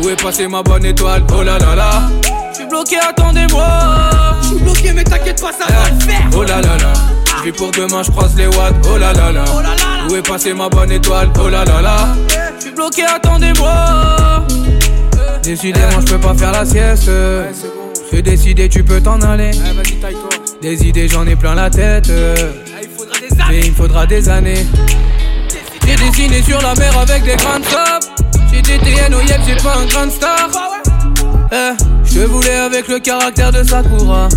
[0.01, 2.03] Où est passée ma bonne étoile, oh là là là.
[2.51, 3.67] Je suis bloqué, attendez-moi.
[4.41, 6.29] Je suis bloqué mais t'inquiète pas, ça va le faire.
[6.33, 6.93] Oh là là là.
[7.39, 9.43] Je vais pour demain, je croise les watts, oh là là là.
[10.09, 12.07] Où est passée ma bonne étoile, oh là là là.
[12.57, 14.45] Je suis bloqué, attendez-moi.
[15.43, 17.09] Décidément, je peux pas faire la sieste.
[18.11, 19.51] J'ai décidé, tu peux t'en aller.
[20.61, 22.09] Des idées, j'en ai plein la tête.
[23.49, 24.65] Mais il me faudra des années
[25.89, 28.05] j'ai dessiné sur la mer avec des grandes sable
[28.51, 30.49] J'ai j'ai pas un grand star.
[31.51, 31.55] Eh,
[32.03, 34.29] je voulais avec le caractère de Sakura.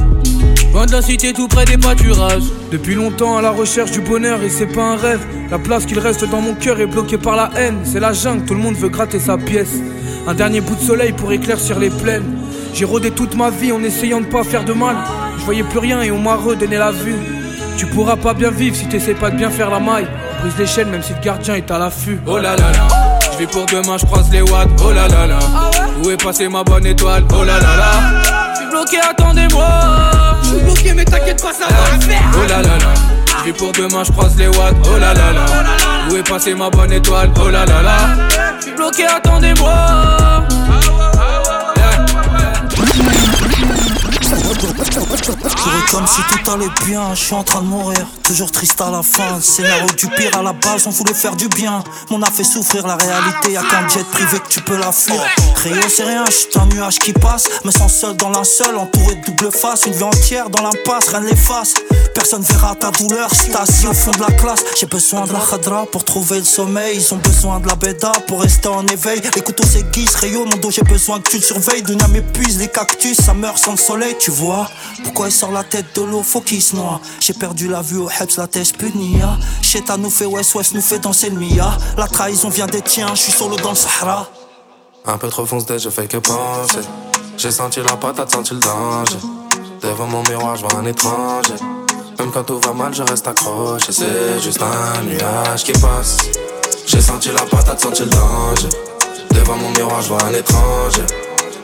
[0.72, 2.44] Loin de la cité tout près des pâturages.
[2.70, 5.20] Depuis longtemps à la recherche du bonheur et c'est pas un rêve.
[5.50, 7.80] La place qu'il reste dans mon cœur est bloquée par la haine.
[7.84, 9.74] C'est la jungle, tout le monde veut gratter sa pièce.
[10.26, 12.38] Un dernier bout de soleil pour éclaircir les plaines.
[12.72, 14.96] J'ai rôdé toute ma vie en essayant de pas faire de mal.
[15.38, 17.16] Je voyais plus rien et on m'a redonné la vue.
[17.76, 20.06] Tu pourras pas bien vivre si t'essaies pas de bien faire la maille.
[20.42, 22.20] Brise les chaînes même si le gardien est à l'affût.
[22.26, 22.88] Oh là là là,
[23.32, 24.68] je vais pour demain, je croise les watts.
[24.84, 25.38] Oh là là là,
[26.02, 27.24] où est passée ma bonne étoile?
[27.32, 27.92] Oh là là là,
[28.52, 29.68] je suis bloqué, attendez-moi.
[30.42, 32.22] Je suis bloqué, mais t'inquiète pas, ça va le faire.
[32.34, 32.94] Oh là là là,
[33.38, 34.74] je vais pour demain, je croise les watts.
[34.84, 35.44] Oh là là là,
[36.10, 37.30] où est passée ma bonne étoile?
[37.40, 37.98] Oh là là là,
[38.58, 39.76] je suis bloqué, attendez-moi.
[44.62, 44.68] Tu
[45.90, 49.02] Comme si tout allait bien, je suis en train de mourir, toujours triste à la
[49.02, 49.40] fin.
[49.40, 51.82] Scénario du pire à la base, on voulait faire du bien.
[52.08, 54.92] Mais on a fait souffrir la réalité, y'a qu'un jet privé que tu peux la
[54.92, 55.20] fuir.
[55.64, 57.48] Rio, c'est rien, je suis un nuage qui passe.
[57.64, 59.86] Me sens seul dans seule, entouré de double face.
[59.86, 61.74] Une vie entière dans l'impasse, rien ne l'efface.
[62.14, 64.62] Personne verra ta douleur si t'es assis au fond de la classe.
[64.78, 66.98] J'ai besoin de la khadra pour trouver le sommeil.
[66.98, 69.20] Ils ont besoin de la beda pour rester en éveil.
[69.34, 71.82] Les couteaux s'aiguisent, Rio, mon dos, j'ai besoin que tu le surveilles.
[71.82, 74.51] Dunia m'épuise, les cactus, ça meurt sans le soleil, tu vois.
[75.02, 77.00] Pourquoi il sort la tête de l'eau, faut qu'il se noie.
[77.20, 79.38] J'ai perdu la vue au Hebs, la tête punia.
[79.60, 81.76] Cheta nous fait West West, nous fait danser le Mia.
[81.96, 84.28] La trahison vient des tiens, je suis solo dans le Sahara.
[85.04, 86.86] Un peu trop foncé, je fais que penser.
[87.36, 89.18] J'ai senti la patate, senti le danger.
[89.82, 91.54] Devant mon miroir, je vois un étranger.
[92.18, 93.90] Même quand tout va mal, je reste accroché.
[93.90, 96.18] C'est juste un nuage qui passe.
[96.86, 98.68] J'ai senti la patate, senti le danger.
[99.32, 101.02] Devant mon miroir, je vois un étranger.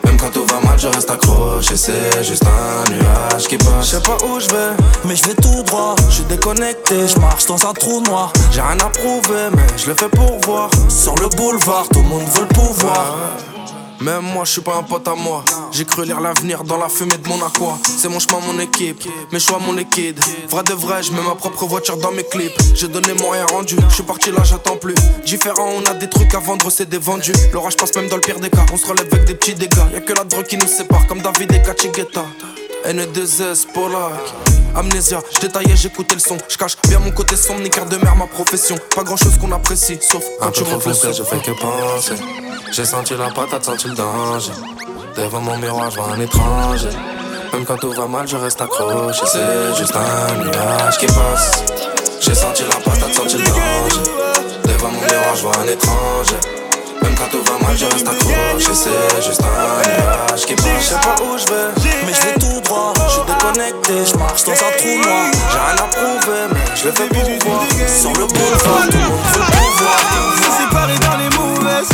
[0.09, 1.77] Même quand tout va mal, je reste accroché.
[1.77, 3.83] C'est juste un nuage qui passe.
[3.83, 5.95] Je sais pas où je vais, mais je vais tout droit.
[6.09, 8.33] Je suis déconnecté, je marche dans un trou noir.
[8.51, 10.71] J'ai rien à prouver, mais je le fais pour voir.
[10.89, 13.17] Sur le boulevard, tout le monde veut le pouvoir.
[14.01, 15.45] Même moi, je suis pas un pote à moi.
[15.73, 17.77] J'ai cru lire l'avenir dans la fumée de mon aqua.
[17.85, 20.21] C'est mon chemin, mon équipe, mes choix, mon liquide.
[20.49, 22.57] Vrai de vrai, je mets ma propre voiture dans mes clips.
[22.75, 24.95] J'ai donné mon rien rendu, je suis parti là, j'attends plus.
[25.25, 27.33] Différent, on a des trucs à vendre, c'est des vendus.
[27.53, 28.65] L'orage passe même dans le pire des cas.
[28.73, 29.77] On se relève avec des petits dégâts.
[29.93, 32.25] Y'a que la drogue qui nous sépare, comme David et Kachigeta.
[32.87, 34.13] N2S, Polak.
[34.77, 36.37] Amnésia, je détaillais, j'écoutais le son.
[36.49, 38.77] Je cache bien mon côté sombre, ni carte de mer, ma profession.
[38.95, 41.13] Pas grand chose qu'on apprécie, sauf quand Un tu peu montes le son.
[41.13, 42.15] je fais que penser.
[42.73, 44.53] J'ai senti la patate, senti le danger.
[45.17, 46.91] Devant mon miroir, je vois un étranger.
[47.53, 49.23] Même quand tout va mal, je reste accroché.
[49.27, 51.65] C'est juste un nuage qui passe.
[52.21, 54.11] J'ai senti la patate, senti le danger.
[54.65, 56.37] Devant mon miroir, je vois un étranger.
[57.03, 58.75] Même quand tout mal, je reste accroché.
[58.75, 60.55] C'est juste un nuage qui.
[60.57, 62.93] Je sais pas où je vais, mais je vais tout droit.
[63.07, 65.31] Je suis déconnecté, je marche dans un trou noir.
[65.53, 67.67] J'ai rien à prouver, mais je le fais pour voir.
[67.89, 69.99] Sur le boulevard, tout le monde veut pouvoir.
[70.59, 71.89] séparé dans les mauvaises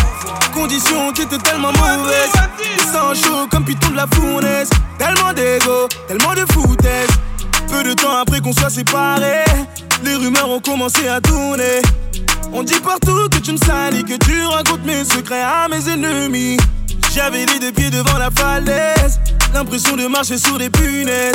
[0.54, 2.32] conditions qui étaient tellement mauvaises.
[2.60, 4.70] Ils sont chauds comme python de la fournaise.
[4.98, 7.08] Tellement d'ego, tellement de foutaise.
[7.74, 9.42] Peu de temps après qu'on soit séparés,
[10.04, 11.82] les rumeurs ont commencé à tourner.
[12.52, 16.56] On dit partout que tu me salis, que tu racontes mes secrets à mes ennemis.
[17.12, 19.18] J'avais les deux pieds devant la falaise,
[19.52, 21.34] l'impression de marcher sur des punaises.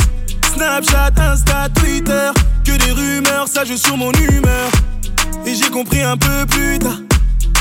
[0.53, 2.29] Snapchat, Insta, Twitter,
[2.63, 4.71] que des rumeurs, ça sur mon humeur.
[5.45, 6.99] Et j'ai compris un peu plus tard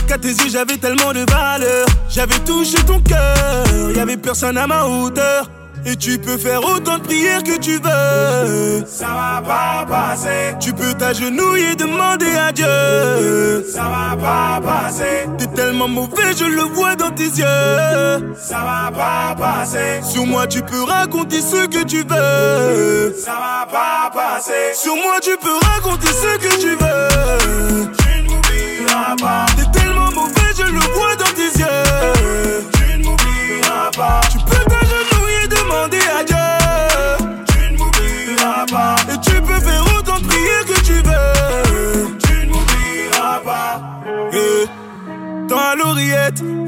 [0.07, 1.85] qu'à tes yeux j'avais tellement de valeur.
[2.09, 5.51] J'avais touché ton cœur, y avait personne à ma hauteur.
[5.91, 8.84] Et tu peux faire autant de prières que tu veux.
[8.86, 10.55] Ça va pas passer.
[10.61, 13.64] Tu peux t'agenouiller, demander à Dieu.
[13.72, 15.26] Ça va pas passer.
[15.39, 18.34] T'es tellement mauvais, je le vois dans tes yeux.
[18.39, 20.03] Ça va pas passer.
[20.03, 23.14] Sur moi, tu peux raconter ce que tu veux.
[23.24, 24.74] Ça va pas passer.
[24.74, 27.89] Sur moi, tu peux raconter ce que tu veux.
[27.99, 29.47] Tu ne m'oublieras pas.
[29.57, 29.97] T'es tellement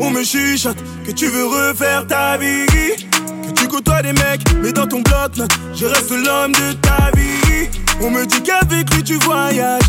[0.01, 2.67] on me chuchote que tu veux refaire ta vie.
[2.67, 7.69] Que tu côtoies des mecs, mais dans ton bloc-notes, je reste l'homme de ta vie.
[8.03, 9.83] On me dit qu'avec lui tu voyages.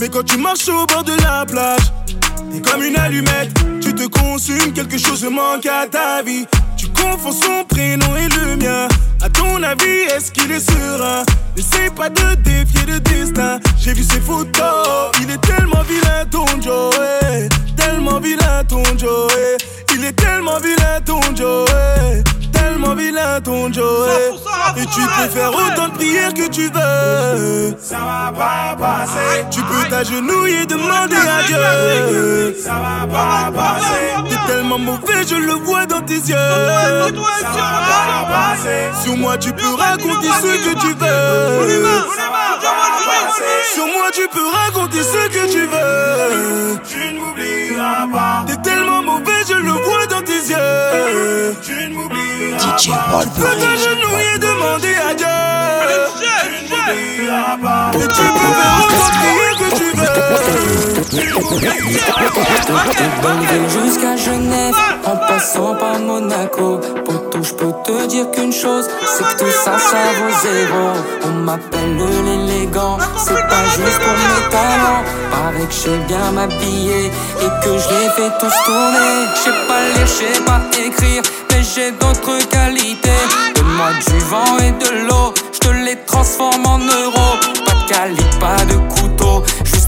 [0.00, 1.92] Mais quand tu marches au bord de la plage,
[2.52, 6.46] t'es comme une allumette, tu te consumes, quelque chose manque à ta vie.
[7.30, 8.88] Son prénom et le mien.
[9.22, 11.22] À ton avis, est-ce qu'il est serein?
[11.56, 13.60] N'essaie pas de défier le destin.
[13.78, 17.48] J'ai vu ses photos, il est tellement vilain ton Joey.
[17.76, 19.56] Tellement vilain ton Joey.
[19.94, 22.24] Il est tellement vilain ton Joey.
[22.60, 24.32] Tellement vilain ton Joey.
[24.76, 27.76] Et tu peux faire autant de prières que tu veux.
[27.80, 29.44] Ça va pas passer.
[29.50, 32.54] Tu peux t'agenouiller, demander à Dieu.
[32.62, 34.28] Ça va pas passer.
[34.28, 36.36] T'es tellement mauvais, je le vois dans tes yeux.
[36.36, 39.02] Ça va pas passer.
[39.02, 41.86] Sur moi, tu peux raconter ce que tu veux.
[42.16, 43.74] Ça va pas passer.
[43.74, 46.78] Sur moi, tu peux raconter ce que tu veux.
[46.88, 48.44] Tu ne m'oublieras pas.
[48.46, 49.39] T'es tellement mauvais,
[50.40, 51.56] tes yeux.
[51.62, 53.22] Tu ne m'oublieras DJ pas.
[53.22, 55.26] Tu peux t'agenouiller, demander à Dieu.
[56.20, 57.90] Tu ne m'oublieras pas.
[57.94, 60.18] Et tu peux faire autant de prières que tu veux.
[61.10, 62.24] Tu ne m'oublieras
[63.22, 63.30] pas.
[68.60, 70.92] C'est que tout ça, ça vaut zéro.
[71.24, 75.02] On m'appelle l'élégant, c'est pas juste pour mes talents.
[75.30, 79.12] Paraît que je sais bien m'habiller et que je les fais tous tourner.
[79.34, 83.22] Je sais pas lire, je sais pas écrire, mais j'ai d'autres qualités.
[83.54, 87.19] Donne-moi du vent et de l'eau, je te les transforme en euros.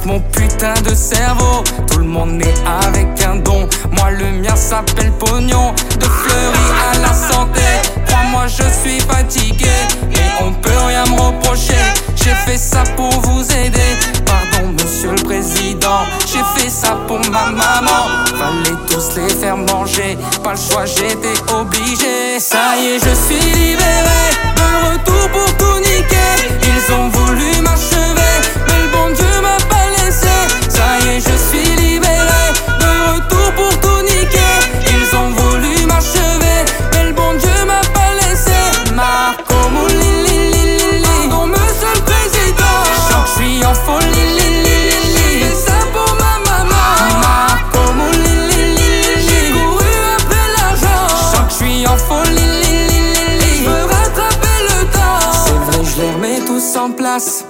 [0.07, 1.63] Mon putain de cerveau.
[1.91, 2.55] Tout le monde est
[2.87, 5.75] avec un don, moi le mien s'appelle pognon.
[5.99, 7.63] De fleurie à la santé,
[8.07, 9.71] crois-moi je suis fatigué,
[10.11, 11.83] mais on peut rien me reprocher.
[12.17, 13.93] J'ai fait ça pour vous aider,
[14.25, 16.01] pardon monsieur le président.
[16.27, 18.03] J'ai fait ça pour ma maman,
[18.39, 20.17] fallait tous les faire manger.
[20.43, 22.39] Pas le choix, j'étais obligé.
[22.41, 24.23] Ça y est, je suis libéré,
[24.57, 26.33] de retour pour tout niquer.
[26.63, 28.35] Ils ont voulu m'achever,
[28.67, 29.32] mais le bon Dieu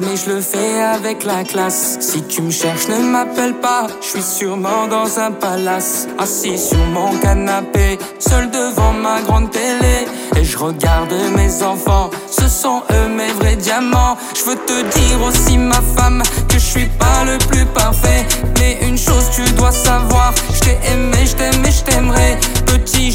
[0.00, 1.98] mais je le fais avec la classe.
[2.00, 3.86] Si tu me cherches, ne m'appelle pas.
[4.00, 10.08] Je suis sûrement dans un palace, assis sur mon canapé, seul devant ma grande télé.
[10.36, 14.16] Et je regarde mes enfants, ce sont eux mes vrais diamants.
[14.34, 18.26] Je veux te dire aussi, ma femme, que je suis pas le plus parfait.
[18.58, 22.38] Mais une chose tu dois savoir, je t'ai aimé, je t'aime et je t'aimerai.
[22.66, 23.12] Petit,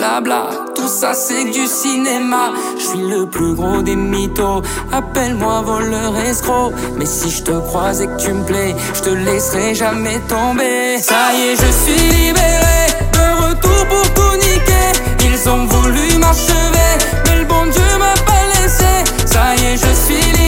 [0.00, 2.52] ton blablabla, tout ça c'est du cinéma.
[2.78, 6.72] Je suis le plus gros des mythos, appelle-moi voleur escroc.
[6.96, 10.98] Mais si je te croise et que tu me plais, je te laisserai jamais tomber.
[11.00, 12.80] Ça y est, je suis libéré,
[13.12, 14.90] de retour pour tout niquer.
[15.24, 16.92] Ils ont voulu m'achever,
[17.26, 18.92] mais le bon Dieu m'a pas laissé.
[19.26, 20.39] Ça y est, je suis libéré,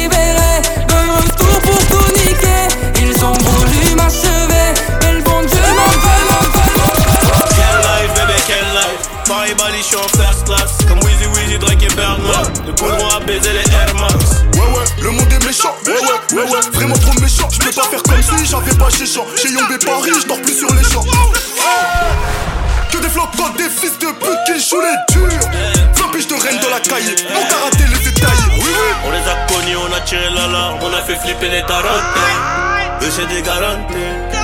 [9.93, 10.79] suis en first class.
[10.89, 12.53] Comme Weezy, Weezy, Drake et Bergman.
[12.67, 14.43] Nous pourrons à baiser les Air Max.
[14.55, 17.49] Ouais ouais, le monde est méchant, ouais ouais, ouais ouais, vraiment trop méchant.
[17.51, 19.27] Je peux pas faire comme si j'avais pas chez champ.
[19.37, 21.05] Chez Yombé Paris, je dors plus sur les champs.
[22.91, 25.49] Que des flops contre des fils de pute qui jouent les durs.
[25.95, 28.31] 20 piges de reine de la cahier, mon karaté les détails.
[28.59, 28.95] Oui oui.
[29.07, 32.03] On les a connus, on a tiré la larme, on a fait flipper les tarotes.
[33.03, 33.93] Eux c'est des garanties.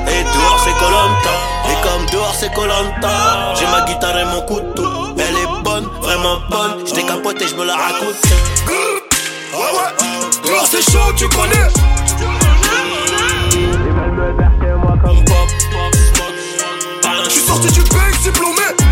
[0.09, 1.35] Et dehors c'est Colanta.
[1.71, 4.98] Et comme dehors c'est Colanta, j'ai ma guitare et mon couteau.
[6.09, 6.87] Vraiment bonne.
[6.87, 8.17] Je capote et je me la raconte.
[8.67, 11.69] Ouais ouais, alors c'est chaud, tu connais.
[17.25, 18.88] Je suis sorti du bec diplômé.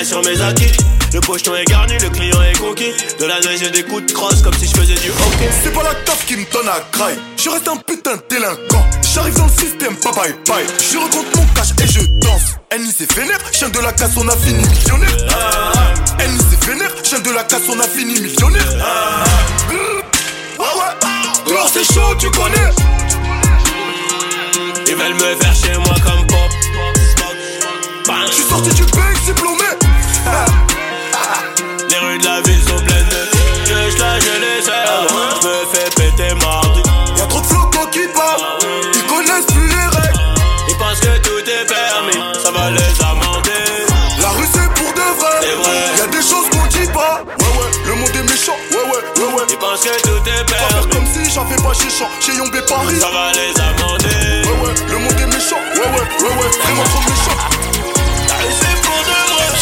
[0.00, 0.72] Sur mes acquis.
[1.12, 2.92] Le pocheton est garni, le client est conquis.
[3.20, 5.50] De la neige et des coups de crosse comme si je faisais du hockey.
[5.62, 7.18] C'est pas la taf qui me donne à craille.
[7.36, 8.84] Je reste un putain de délinquant.
[9.14, 10.66] J'arrive dans le système, bye bye bye.
[10.90, 12.56] Je rencontre mon cash et je danse.
[12.70, 15.16] Annie c'est vénère, chien de la casse, on a fini millionnaire.
[16.18, 18.66] Annie c'est vénère, chien de la casse, on a fini millionnaire.
[20.58, 22.70] Ouais ouais, c'est chaud, tu connais.
[24.88, 26.38] Ils veulent me faire chez moi comme pop.
[28.26, 29.64] Je suis sorti du bec diplômé.
[31.88, 33.22] Les rues de la ville sont pleines de.
[33.66, 34.72] Je la je les sais.
[35.42, 36.82] Je me fais péter mardi.
[37.18, 38.58] Y'a trop de flocons qui parlent,
[38.94, 40.20] ils connaissent plus les règles.
[40.68, 43.86] Ils pensent que tout est permis, ça va les amender.
[44.20, 45.36] La rue c'est pour de vrai.
[45.40, 45.80] C'est vrai.
[45.98, 47.24] Y'a des choses qu'on dit pas.
[47.38, 48.56] Ouais ouais, le monde est méchant.
[48.70, 49.44] Ouais ouais, ouais ouais.
[49.50, 52.08] Ils pensent que tout est Pas faire permis, comme si j'en fais pas chez champ.
[52.20, 52.98] Chez Yombé Paris.
[53.00, 54.48] ça va les amender.
[54.48, 55.60] Ouais ouais, le monde est méchant.
[55.74, 57.61] Ouais ouais, ouais ouais, vraiment trop méchant.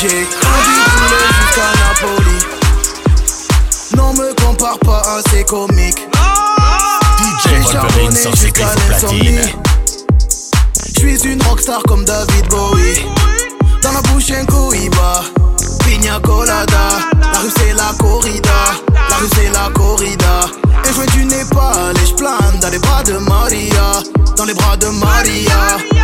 [0.00, 2.38] J'ai grandi poulet jusqu'à Napoli.
[3.98, 6.08] Non me compare pas à ces comiques.
[7.18, 8.80] DJ Wolverine sort ses platine.
[8.88, 9.38] l'insomnie.
[10.96, 13.04] J'suis une rockstar comme David Bowie.
[13.82, 15.22] Dans la bouche un cohiba.
[15.84, 16.64] Pina colada.
[17.20, 18.72] La rue c'est la corrida.
[19.10, 20.46] La rue c'est la corrida.
[20.86, 24.02] Et je du Népal et j'plane dans les bras de Maria.
[24.34, 25.99] Dans les bras de Maria.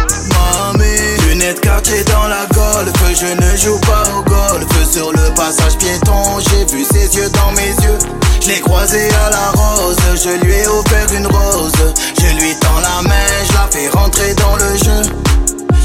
[1.39, 2.95] Dans la golf.
[3.15, 4.91] Je ne joue pas au golf.
[4.91, 7.99] Sur le passage piéton, j'ai vu ses yeux dans mes yeux.
[8.41, 11.95] Je l'ai croisé à la rose, je lui ai offert une rose.
[12.19, 15.13] Je lui tends la main, je la fais rentrer dans le jeu.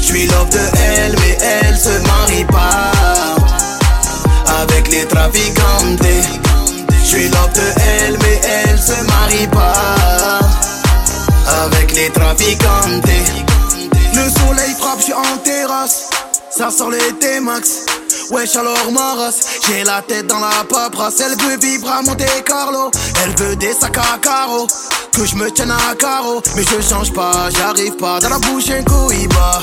[0.00, 2.92] Je J'suis love de elle, mais elle se marie pas
[4.62, 6.02] avec les traficantes.
[7.04, 10.40] J'suis love de elle, mais elle se marie pas
[11.66, 13.41] avec les traficantes.
[15.14, 16.10] En terrasse.
[16.50, 17.86] Ça sort l'été max.
[18.30, 21.20] Wesh alors ma race, j'ai la tête dans la paperasse.
[21.20, 22.90] Elle veut vivre à Monte Carlo.
[23.22, 24.66] Elle veut des sacs à carreaux.
[25.12, 28.20] Que je me tienne à carreau Mais je change pas, j'arrive pas.
[28.20, 29.62] Dans la bouche un cohiba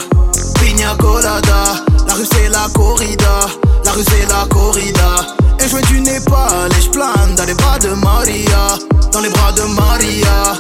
[0.60, 1.64] Pina colada.
[2.08, 3.48] La rue c'est la corrida.
[3.86, 5.36] La rue c'est la corrida.
[5.60, 8.78] Et je du Népal Et je plane dans les bras de Maria.
[9.12, 10.54] Dans les bras de Maria.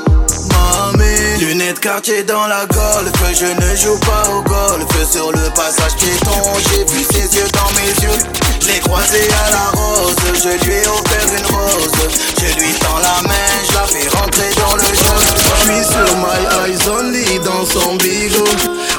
[0.49, 1.08] Mamé
[1.39, 6.51] Lunettes quartier dans la golf Je ne joue pas au golf Sur le passage piéton
[6.69, 8.19] J'ai vu ses yeux dans mes yeux.
[8.59, 10.15] Je l'ai croisé à la rose.
[10.35, 12.09] Je lui ai offert une rose.
[12.39, 13.49] Je lui tends la main.
[13.69, 17.95] Je la fais rentrer dans le jeu Je suis sur my eyes only Dans son
[17.95, 18.43] bigot.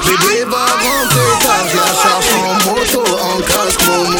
[0.03, 4.11] Bébé va rentrer car je la charge en moto En casque mon.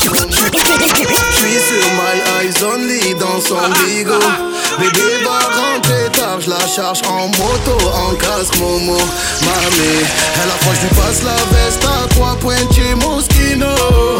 [0.00, 6.66] Je suis sur my eyes only Dans son bigot Bébé va rentrer tard, je la
[6.66, 10.02] charge en moto, en casque, Momo, mamie.
[10.42, 13.68] Elle approche, lui passe la veste à trois points chez Moschino.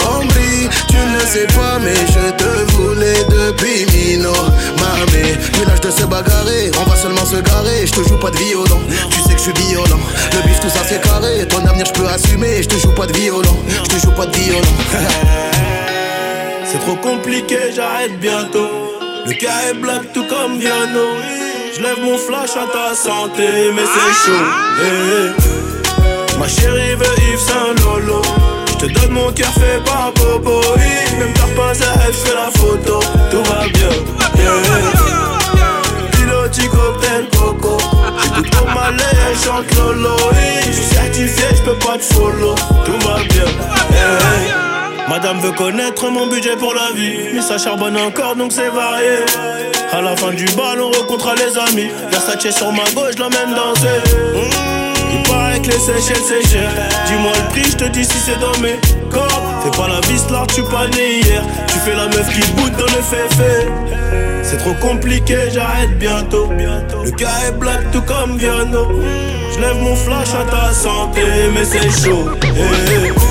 [0.08, 0.34] Hombre,
[0.88, 4.32] tu ne sais pas, mais je te voulais depuis Mino,
[4.78, 5.32] mamie.
[5.54, 7.86] Village de se bagarrer, on va seulement se garer.
[7.86, 8.80] Je te joue pas de violon,
[9.10, 10.00] tu sais que je suis violent.
[10.34, 12.62] Le bif, tout ça c'est carré, ton avenir je peux assumer.
[12.62, 14.60] Je te joue pas de violon, je te joue pas de violon.
[16.66, 19.03] C'est trop compliqué, j'arrête bientôt.
[19.26, 21.06] Le cas est black tout comme Viano.
[21.74, 24.44] Je lève mon flash à ta santé, mais c'est chaud.
[24.82, 26.38] Eh, eh.
[26.38, 28.20] Ma chérie veut Yves Saint Lolo.
[28.66, 30.60] Je te donne mon cœur fait par Bobo.
[30.76, 33.00] Oui, Même t'as pas à elle, fais la photo.
[33.30, 33.88] Tout va bien.
[34.36, 37.78] Eh, Piloti cocktail coco.
[38.22, 40.16] J'écoute trop mal elle chante Lolo.
[40.66, 42.54] Je suis certifié, je peux pas te follow.
[42.84, 44.73] Tout va bien.
[45.08, 47.34] Madame veut connaître mon budget pour la vie.
[47.34, 49.18] Mais ça charbonne encore donc c'est varié.
[49.92, 51.90] À la fin du bal on rencontrera les amis.
[52.10, 54.00] Versace sur ma gauche, l'emmène danser.
[54.34, 56.70] Mmh, Il paraît que les Seychelles c'est cher.
[57.06, 58.78] Dis-moi le prix, je te dis si c'est dans mes
[59.10, 59.42] corps.
[59.62, 61.42] Fais pas la vis là, tu pas né hier.
[61.68, 63.68] Tu fais la meuf qui boude dans le féfé.
[64.42, 66.50] C'est trop compliqué, j'arrête bientôt.
[66.50, 68.88] Le gars est black tout comme Viano.
[69.54, 71.22] Je lève mon flash à ta santé
[71.54, 72.30] mais c'est chaud.
[72.42, 73.23] Eh, eh.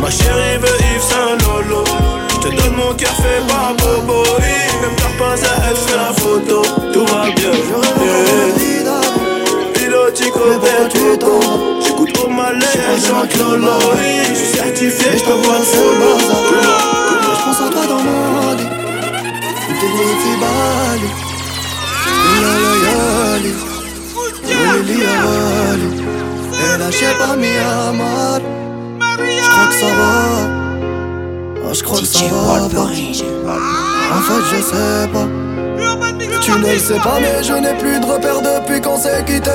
[0.00, 1.84] Ma chérie veut Yves Saint Lolo.
[2.30, 4.22] Je te donne mon cœur fait par Bobo.
[4.40, 6.62] Même t'as pas à elle fait la photo.
[6.92, 7.50] Tout va bien.
[7.50, 9.00] Yeah.
[9.74, 10.68] Piloti côté
[11.84, 13.72] J'écoute au malais, elle chante Lolo.
[13.94, 14.18] Oui.
[14.28, 18.68] Je suis certifié, je te vois de solo Je pense à toi dans mon lit
[19.80, 21.10] T'es des Bali
[22.42, 23.52] Yali
[24.48, 25.90] Yali Yali
[26.74, 28.40] Elle achète pas mi amar
[29.58, 30.12] J'crois que ça va.
[31.66, 33.58] Ah j'crois que ça va pas.
[34.14, 35.26] En fait je sais pas.
[36.40, 39.50] Tu ne le sais pas mais je n'ai plus de repères depuis qu'on s'est quitté.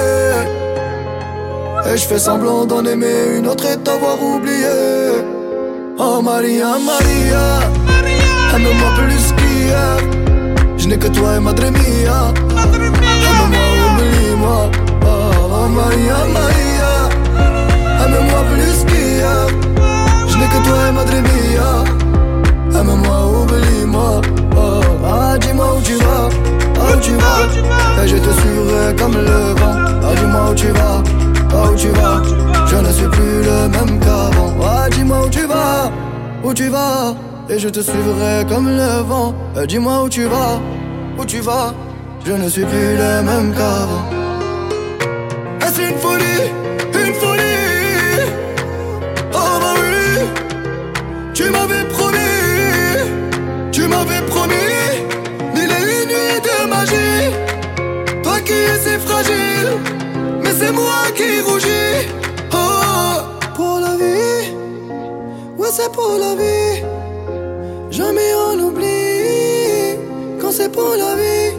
[1.86, 5.24] Et je fais semblant d'en aimer une autre et t'avoir oublié.
[5.98, 7.62] Oh Maria, Maria.
[8.54, 9.98] Aime-moi plus qu'hier.
[10.78, 12.34] Je n'ai que toi et Madre Mia.
[13.30, 14.70] Aime-moi, oublie-moi.
[15.06, 16.92] Oh, Maria, Maria.
[18.06, 19.48] Aime-moi plus qu'hier.
[19.48, 19.73] Je
[20.64, 24.22] toi et Madre Mia Aime-moi, oublie-moi
[24.56, 26.30] Oh, ah dis-moi où tu vas
[26.76, 31.04] où tu vas Et je te suivrai comme le vent Ah dis-moi où tu vas
[31.54, 32.22] où tu vas
[32.68, 35.92] Je ne suis plus le même qu'avant Ah dis-moi où tu vas
[36.44, 37.14] Où tu vas
[37.50, 40.60] Et je te suivrai comme le vent Eh, Dis-moi où tu vas
[41.20, 41.74] Où tu vas
[42.26, 44.06] Je ne suis plus le même qu'avant
[45.62, 46.63] Est-ce une folie
[51.34, 52.18] Tu m'avais promis
[53.72, 54.54] Tu m'avais promis
[55.56, 57.36] Mille et une nuits de magie.
[58.22, 59.70] Toi qui es si fragile
[60.44, 62.08] Mais c'est moi qui rougis.
[62.54, 63.22] Oh
[63.56, 64.52] Pour la vie
[65.58, 66.84] Ouais c'est pour la vie.
[67.90, 69.98] Jamais on oublie
[70.40, 71.56] Quand c'est pour la vie.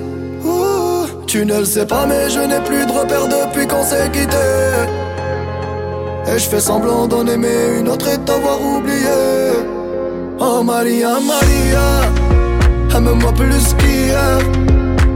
[0.47, 4.09] Oh Tu ne le sais pas mais je n'ai plus de repères depuis qu'on s'est
[4.12, 4.37] quitté
[6.37, 9.53] Je fais semblant d'en aimer une autre et t'avoir oublié.
[10.41, 12.11] Oh Maria, Maria
[12.97, 14.39] Aime-moi plus qu'hier.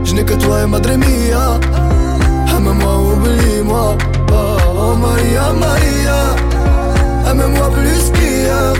[0.05, 1.59] Je n'ai que toi et Madre Mia.
[2.55, 3.97] Aime-moi, oublie-moi
[4.31, 6.19] oh Maria, Maria
[7.29, 8.73] Aime-moi plus qu'hier.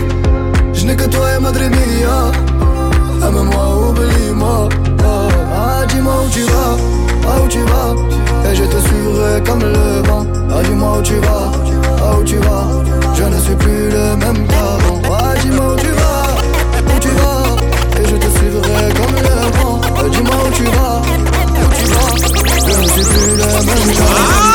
[0.72, 2.32] Je n'ai que toi et Madre Mia.
[3.28, 4.68] Aime-moi, oublie-moi
[5.04, 6.76] Oh, ah dis-moi où tu vas
[7.28, 8.50] Ah où tu vas.
[8.50, 10.26] Et je te suivrai comme le vent.
[10.50, 11.59] Ah dis-moi où tu vas
[12.02, 12.66] Ah où tu vas.
[13.14, 15.00] Je ne suis plus le même qu'avant.
[15.42, 16.26] Dis-moi où tu vas,
[16.94, 18.00] où tu vas.
[18.00, 19.80] Et je te suivrai comme le vent.
[20.08, 22.10] Dis-moi où tu vas, où tu vas.
[22.66, 24.48] Je ne suis plus le même qu'avant.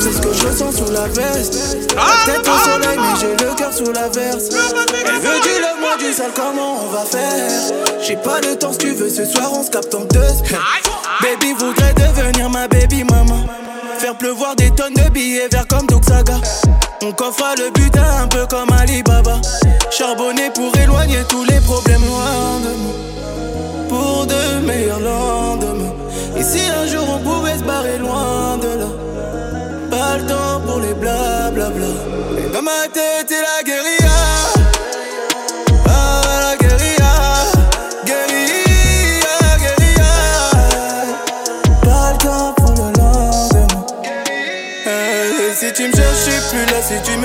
[0.00, 1.54] C'est ce que je sens sous la veste.
[1.96, 4.48] La tête au soleil, mais j'ai le cœur sous la verse.
[5.04, 7.50] Elle veut du love, moi du sale, comment on va faire?
[8.00, 10.20] J'ai pas de temps si tu veux, ce soir on se capte en deux.
[17.18, 19.40] Coffre le butin un peu comme Alibaba.
[19.90, 23.88] Charbonner pour éloigner tous les problèmes loin de nous.
[23.88, 25.94] Pour de meilleurs lendemains.
[26.36, 28.86] Et si un jour on pouvait se barrer loin de là?
[29.90, 31.86] Pas le temps pour les blablabla.
[32.38, 33.42] Et dans ma tête, c'est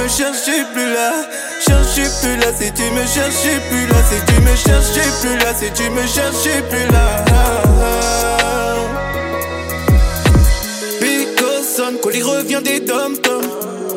[0.04, 1.12] me cherches, plus là.
[1.66, 2.48] Cherche, plus là.
[2.60, 3.96] Si tu me cherches, je plus là.
[4.10, 5.54] Si tu me cherches, plus là.
[5.54, 7.24] Si tu me cherches, plus là.
[11.00, 11.46] Pico
[11.76, 13.42] sonne, colis revient des dom toms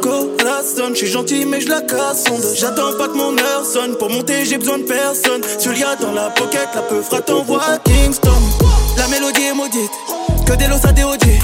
[0.01, 2.45] Cola sonne, je suis gentil mais je la casse sonde.
[2.55, 6.31] J'attends pas que mon heure sonne, pour monter j'ai besoin de personne Julia dans la
[6.31, 8.31] pocket, la peu fera t'envoie Kingston
[8.97, 9.91] La mélodie est maudite,
[10.47, 11.39] que des lots à déodier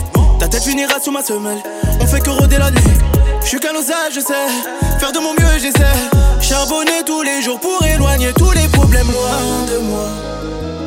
[0.61, 1.61] Finira sous ma semelle,
[2.00, 2.80] on fait que rôder la nuit.
[3.42, 4.32] Je suis qu'un osage, je sais,
[5.00, 5.82] faire de mon mieux j'essaie.
[6.40, 9.09] Charbonner tous les jours pour éloigner tous les problèmes.
[9.09, 10.09] Loin de moi.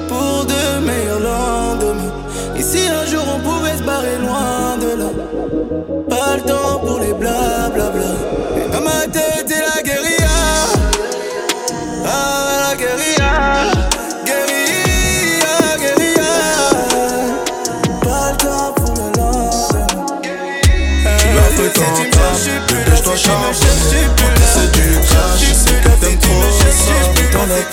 [0.07, 2.13] Pour de meilleurs lendemains.
[2.57, 5.09] Et si un jour on pouvait se barrer loin de là.
[6.09, 8.11] Pas le temps pour les blablabla.
[8.57, 9.54] Et dans ma tête
[21.75, 22.07] Fréquentes,
[22.69, 23.53] bébé, je dois charbonner.
[23.53, 26.65] C'est du cash, je sais que t'aimes trop ça.
[27.33, 27.63] Dans les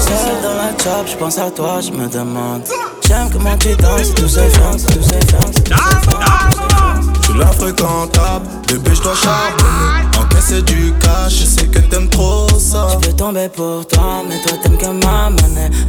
[0.00, 2.62] Seul dans la job, je pense à toi, je me demande.
[3.06, 7.00] J'aime comment tu danses, tous ces fans, tous ces fans, tous ces fans.
[7.22, 10.13] Tu la fréquentable, bébé, je dois charbonner.
[10.34, 12.88] Encaisser du cash, je sais que t'aimes trop ça.
[12.92, 15.30] Je peux tomber pour toi, mais toi t'aimes que ma.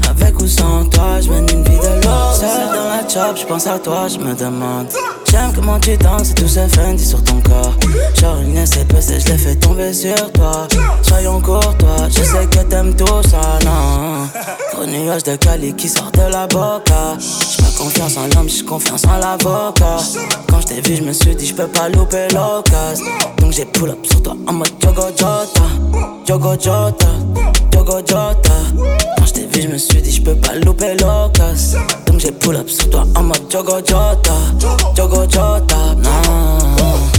[0.09, 2.33] Avec ou sans toi, je mène une vie de l'or.
[2.33, 4.87] Seul dans la job, je pense à toi, je me demande.
[5.29, 7.73] J'aime comment tu danses, tous ces Fendi sur ton corps.
[8.15, 10.67] Genre une je l'ai fait tomber sur toi.
[11.01, 14.14] Soyons courtois, je sais que t'aimes tout ça, non.
[14.73, 17.17] Gros nuage de Cali qui sort de la boca.
[17.19, 19.97] J'ai pas confiance en l'homme, j'ai confiance en l'avocat.
[20.49, 23.05] Quand je t'ai vu, je me suis dit, je peux pas louper l'occasion.
[23.37, 25.63] Donc j'ai pull up sur toi en mode Jogo Jota.
[26.27, 27.07] Jogo Jota,
[27.73, 28.53] Jogo Jota.
[29.17, 31.79] Quand je t'ai vu, je me suis dit, je peux pas louper l'occasion.
[32.07, 34.33] Donc j'ai pull up sur toi en mode Jogo Jota.
[34.95, 37.14] Jogo Jota, non.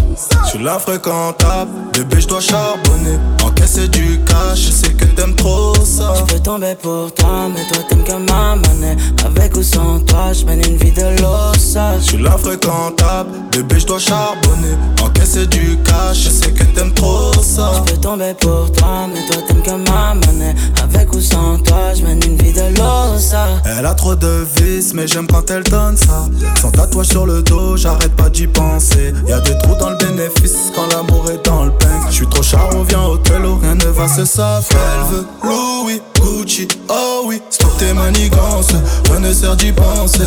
[0.51, 3.19] Tu la fréquentable, bébé, je dois charbonner.
[3.45, 6.15] Encaisser du cash, je sais que t'aimes trop ça.
[6.17, 8.97] Je peux tomber pour toi, mais toi t'aimes que ma monnaie.
[9.25, 12.05] Avec ou sans toi, je mène une vie de l'ossage.
[12.07, 14.77] Tu la fréquentable, bébé, je dois charbonner.
[15.03, 17.73] Encaisser du cash, je sais que t'aimes trop ça.
[17.75, 20.55] Je peux tomber pour toi, mais toi t'aimes que ma monnaie.
[20.83, 23.61] Avec ou sans toi, je mène une vie de l'ossage.
[23.79, 26.27] Elle a trop de vices, mais j'aime quand elle donne ça.
[26.61, 29.13] Sans tatouage sur le dos, j'arrête pas d'y penser.
[29.29, 31.87] Y'a des trous dans le bénéfice quand l'amour est dans le pain.
[32.11, 34.63] J'suis trop charo, viens au tello, rien ne va se savoir.
[34.73, 37.41] Elle veut Louis, Gucci, oh oui.
[37.51, 38.73] Stop tes manigances,
[39.11, 40.23] rien ne sert d'y penser.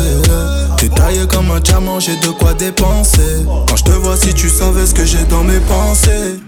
[0.76, 3.44] T'es taillé comme un diamant, j'ai de quoi dépenser.
[3.68, 6.40] Quand je te vois, si tu savais ce que j'ai dans mes pensées.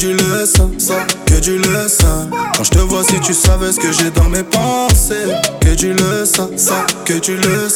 [0.00, 2.26] Que tu le sens, ça, que tu le sens.
[2.56, 5.26] Quand je te vois, si tu savais ce que j'ai dans mes pensées.
[5.60, 7.68] Que tu le sens, ça, que tu le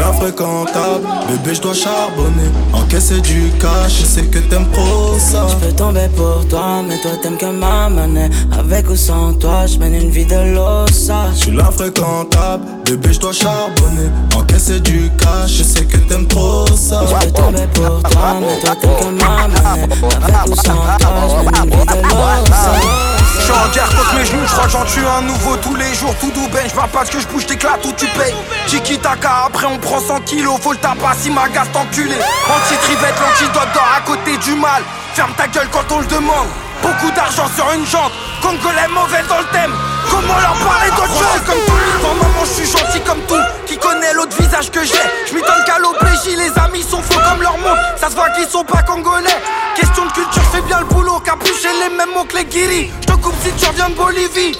[0.00, 2.50] Tu la fréquentable, bébé, je dois charbonner.
[2.72, 5.46] Encaisser du cash, je sais que t'aimes trop ça.
[5.48, 8.30] Je peux tomber pour toi, mais toi t'aimes que ma monnaie.
[8.58, 11.38] Avec ou sans toi, je mène une vie de l'ossage.
[11.40, 14.10] Tu la fréquentable, bébé, je dois charbonner.
[14.36, 17.02] Encaisser du cash, je sais que t'aimes trop ça.
[17.06, 19.88] Je peux tomber pour toi, mais toi t'aimes que ma monnaie.
[20.22, 23.19] Avec ou sans toi, je mène une vie de l'ossage.
[23.50, 26.14] J'suis en guerre contre mes genoux, j'crois que j'en tue un nouveau tous les jours,
[26.20, 28.34] tout doux ben, j'vois pas ce que j'bouge, t'éclates ou tu payes.
[28.68, 32.14] Tiki taka, après on prend 100 kilos, faut le tapas si ma gaze t'enculé.
[32.14, 34.82] Anti-trivette, l'antidote dort à côté du mal.
[35.14, 36.48] Ferme ta gueule quand on le demande.
[36.82, 39.72] Beaucoup d'argent sur une jante, Congolais mauvais dans le thème.
[40.10, 42.02] Comment leur parler d'autre chose comme tout.
[42.02, 43.42] Dans maman je suis gentil comme tout.
[43.66, 45.06] Qui connaît l'autre visage que j'ai.
[45.28, 48.48] Je m'étonne qu'à l'OPJ les amis sont faux comme leur monde Ça se voit qu'ils
[48.48, 49.40] sont pas congolais.
[49.76, 51.20] Question de culture fais bien le boulot.
[51.20, 54.58] Capuché les mêmes mots que les guiris Je te coupe si tu reviens de Bolivie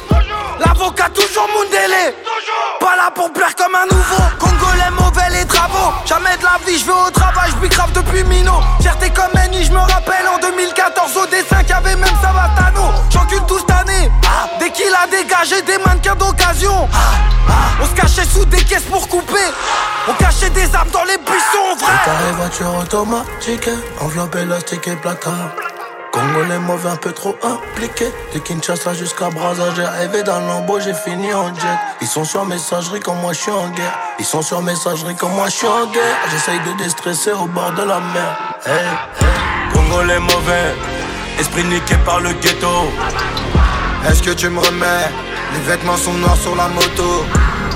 [0.61, 2.15] L'avocat toujours Mundele.
[2.81, 4.23] Pas là pour plaire comme un nouveau.
[4.39, 5.93] Congolais mauvais les travaux.
[6.07, 8.61] Jamais de la vie je vais au travail Je grave depuis Mino.
[8.81, 13.59] Fierté comme Annie je me rappelle en 2014 Au dessin qu'avait même Savatano J'encule tout
[13.59, 14.11] cette année.
[14.27, 16.89] Ah, Dès qu'il a dégagé des mannequins d'occasion.
[16.93, 17.53] Ah,
[17.83, 19.47] On se cachait sous des caisses pour couper.
[20.09, 21.93] On cachait des armes dans les buissons vrai.
[22.03, 23.69] Préparé voiture automatique
[24.01, 25.51] Enveloppe élastique et placard
[26.13, 28.07] Congolais mauvais un peu trop impliqué.
[28.35, 31.79] De Kinshasa jusqu'à Brazza J'ai rêvé d'un lambeau, j'ai fini en jet.
[32.01, 33.99] Ils sont sur messagerie comme moi je suis en guerre.
[34.19, 36.17] Ils sont sur messagerie comme moi je suis en guerre.
[36.31, 39.09] J'essaye de déstresser au bord de la mer.
[39.73, 40.75] Congolais mauvais
[41.39, 42.91] Esprit niqué par le ghetto.
[44.09, 45.09] Est-ce que tu me remets?
[45.55, 47.25] Les vêtements sont noirs sur la moto.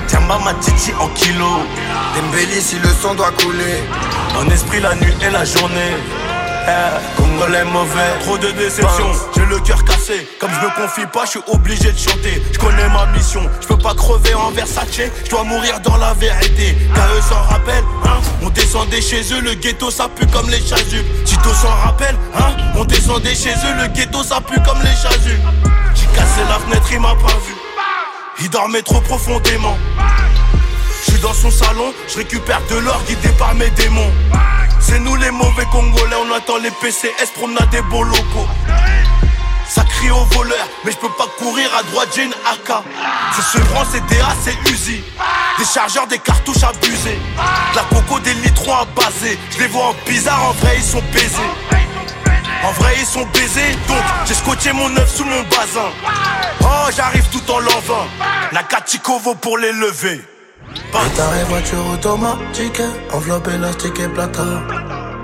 [0.09, 1.63] Tiens ma titi en kilo.
[2.15, 3.83] Dembélé si le sang doit couler.
[4.37, 5.95] En esprit la nuit et la journée
[6.67, 10.27] eh, Congolais mauvais, trop de déception, j'ai le cœur cassé.
[10.41, 12.43] Comme je me confie pas, je suis obligé de chanter.
[12.53, 14.87] Je connais ma mission, je peux pas crever en Versace,
[15.25, 16.77] je dois mourir dans la vérité.
[16.95, 20.61] Car eux s'en rappellent, hein On descendait chez eux, le ghetto ça pue comme les
[20.61, 21.09] chasubles.
[21.25, 25.43] Tito s'en rappelle, hein On descendait chez eux, le ghetto ça pue comme les chasubles.
[25.95, 27.55] J'ai cassé la fenêtre, il m'a pas vu.
[28.41, 29.77] Il dormait trop profondément.
[31.07, 34.11] Je suis dans son salon, je récupère de l'or guidé par mes démons.
[34.87, 38.49] C'est nous les mauvais Congolais, on attend les PCS, promenade des beaux locaux.
[39.67, 42.85] Ça crie au voleur, mais je peux pas courir à droite, j'ai une AK.
[43.35, 45.03] C'est Sevran, c'est DA, c'est Uzi.
[45.59, 47.19] Des chargeurs, des cartouches abusées.
[47.73, 49.39] De la coco, des litrons à baser.
[49.53, 51.51] Je les vois en bizarre, en vrai, ils sont baisés.
[52.63, 55.91] En vrai, ils sont baisés, donc j'ai scotché mon œuf sous mon bazin.
[56.61, 58.07] Oh, j'arrive tout en l'envin.
[58.53, 60.23] Nakatikovo pour les lever.
[60.93, 64.63] Préparé voiture automatique, enveloppe élastique et placard.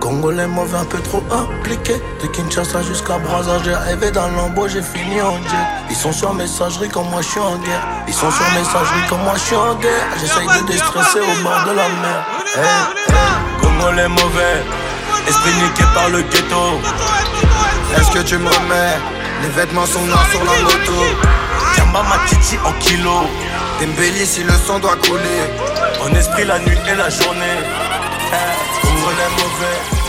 [0.01, 1.95] Congolais mauvais un peu trop impliqué.
[2.23, 6.33] De Kinshasa jusqu'à Brazza J'ai rêvé d'un lambeau, j'ai fini en jet Ils sont sur
[6.35, 7.87] messagerie comme moi je suis en guerre.
[8.09, 10.07] Ils sont sur messagerie comme moi je suis en guerre.
[10.19, 12.27] J'essaye de déstresser au bord de la mer.
[12.57, 13.61] Hey, hey.
[13.61, 14.65] Congolais mauvais
[15.29, 15.53] Esprit
[15.95, 16.81] par le ghetto.
[17.97, 18.97] Est-ce que tu me remets
[19.43, 21.05] Les vêtements sont noirs sur la moto.
[21.75, 23.27] Tiens ma titi en kilo
[23.81, 25.41] Dembélé si le sang doit couler.
[26.03, 27.59] En esprit la nuit et la journée.
[28.31, 30.00] Hey, On relève mauvais.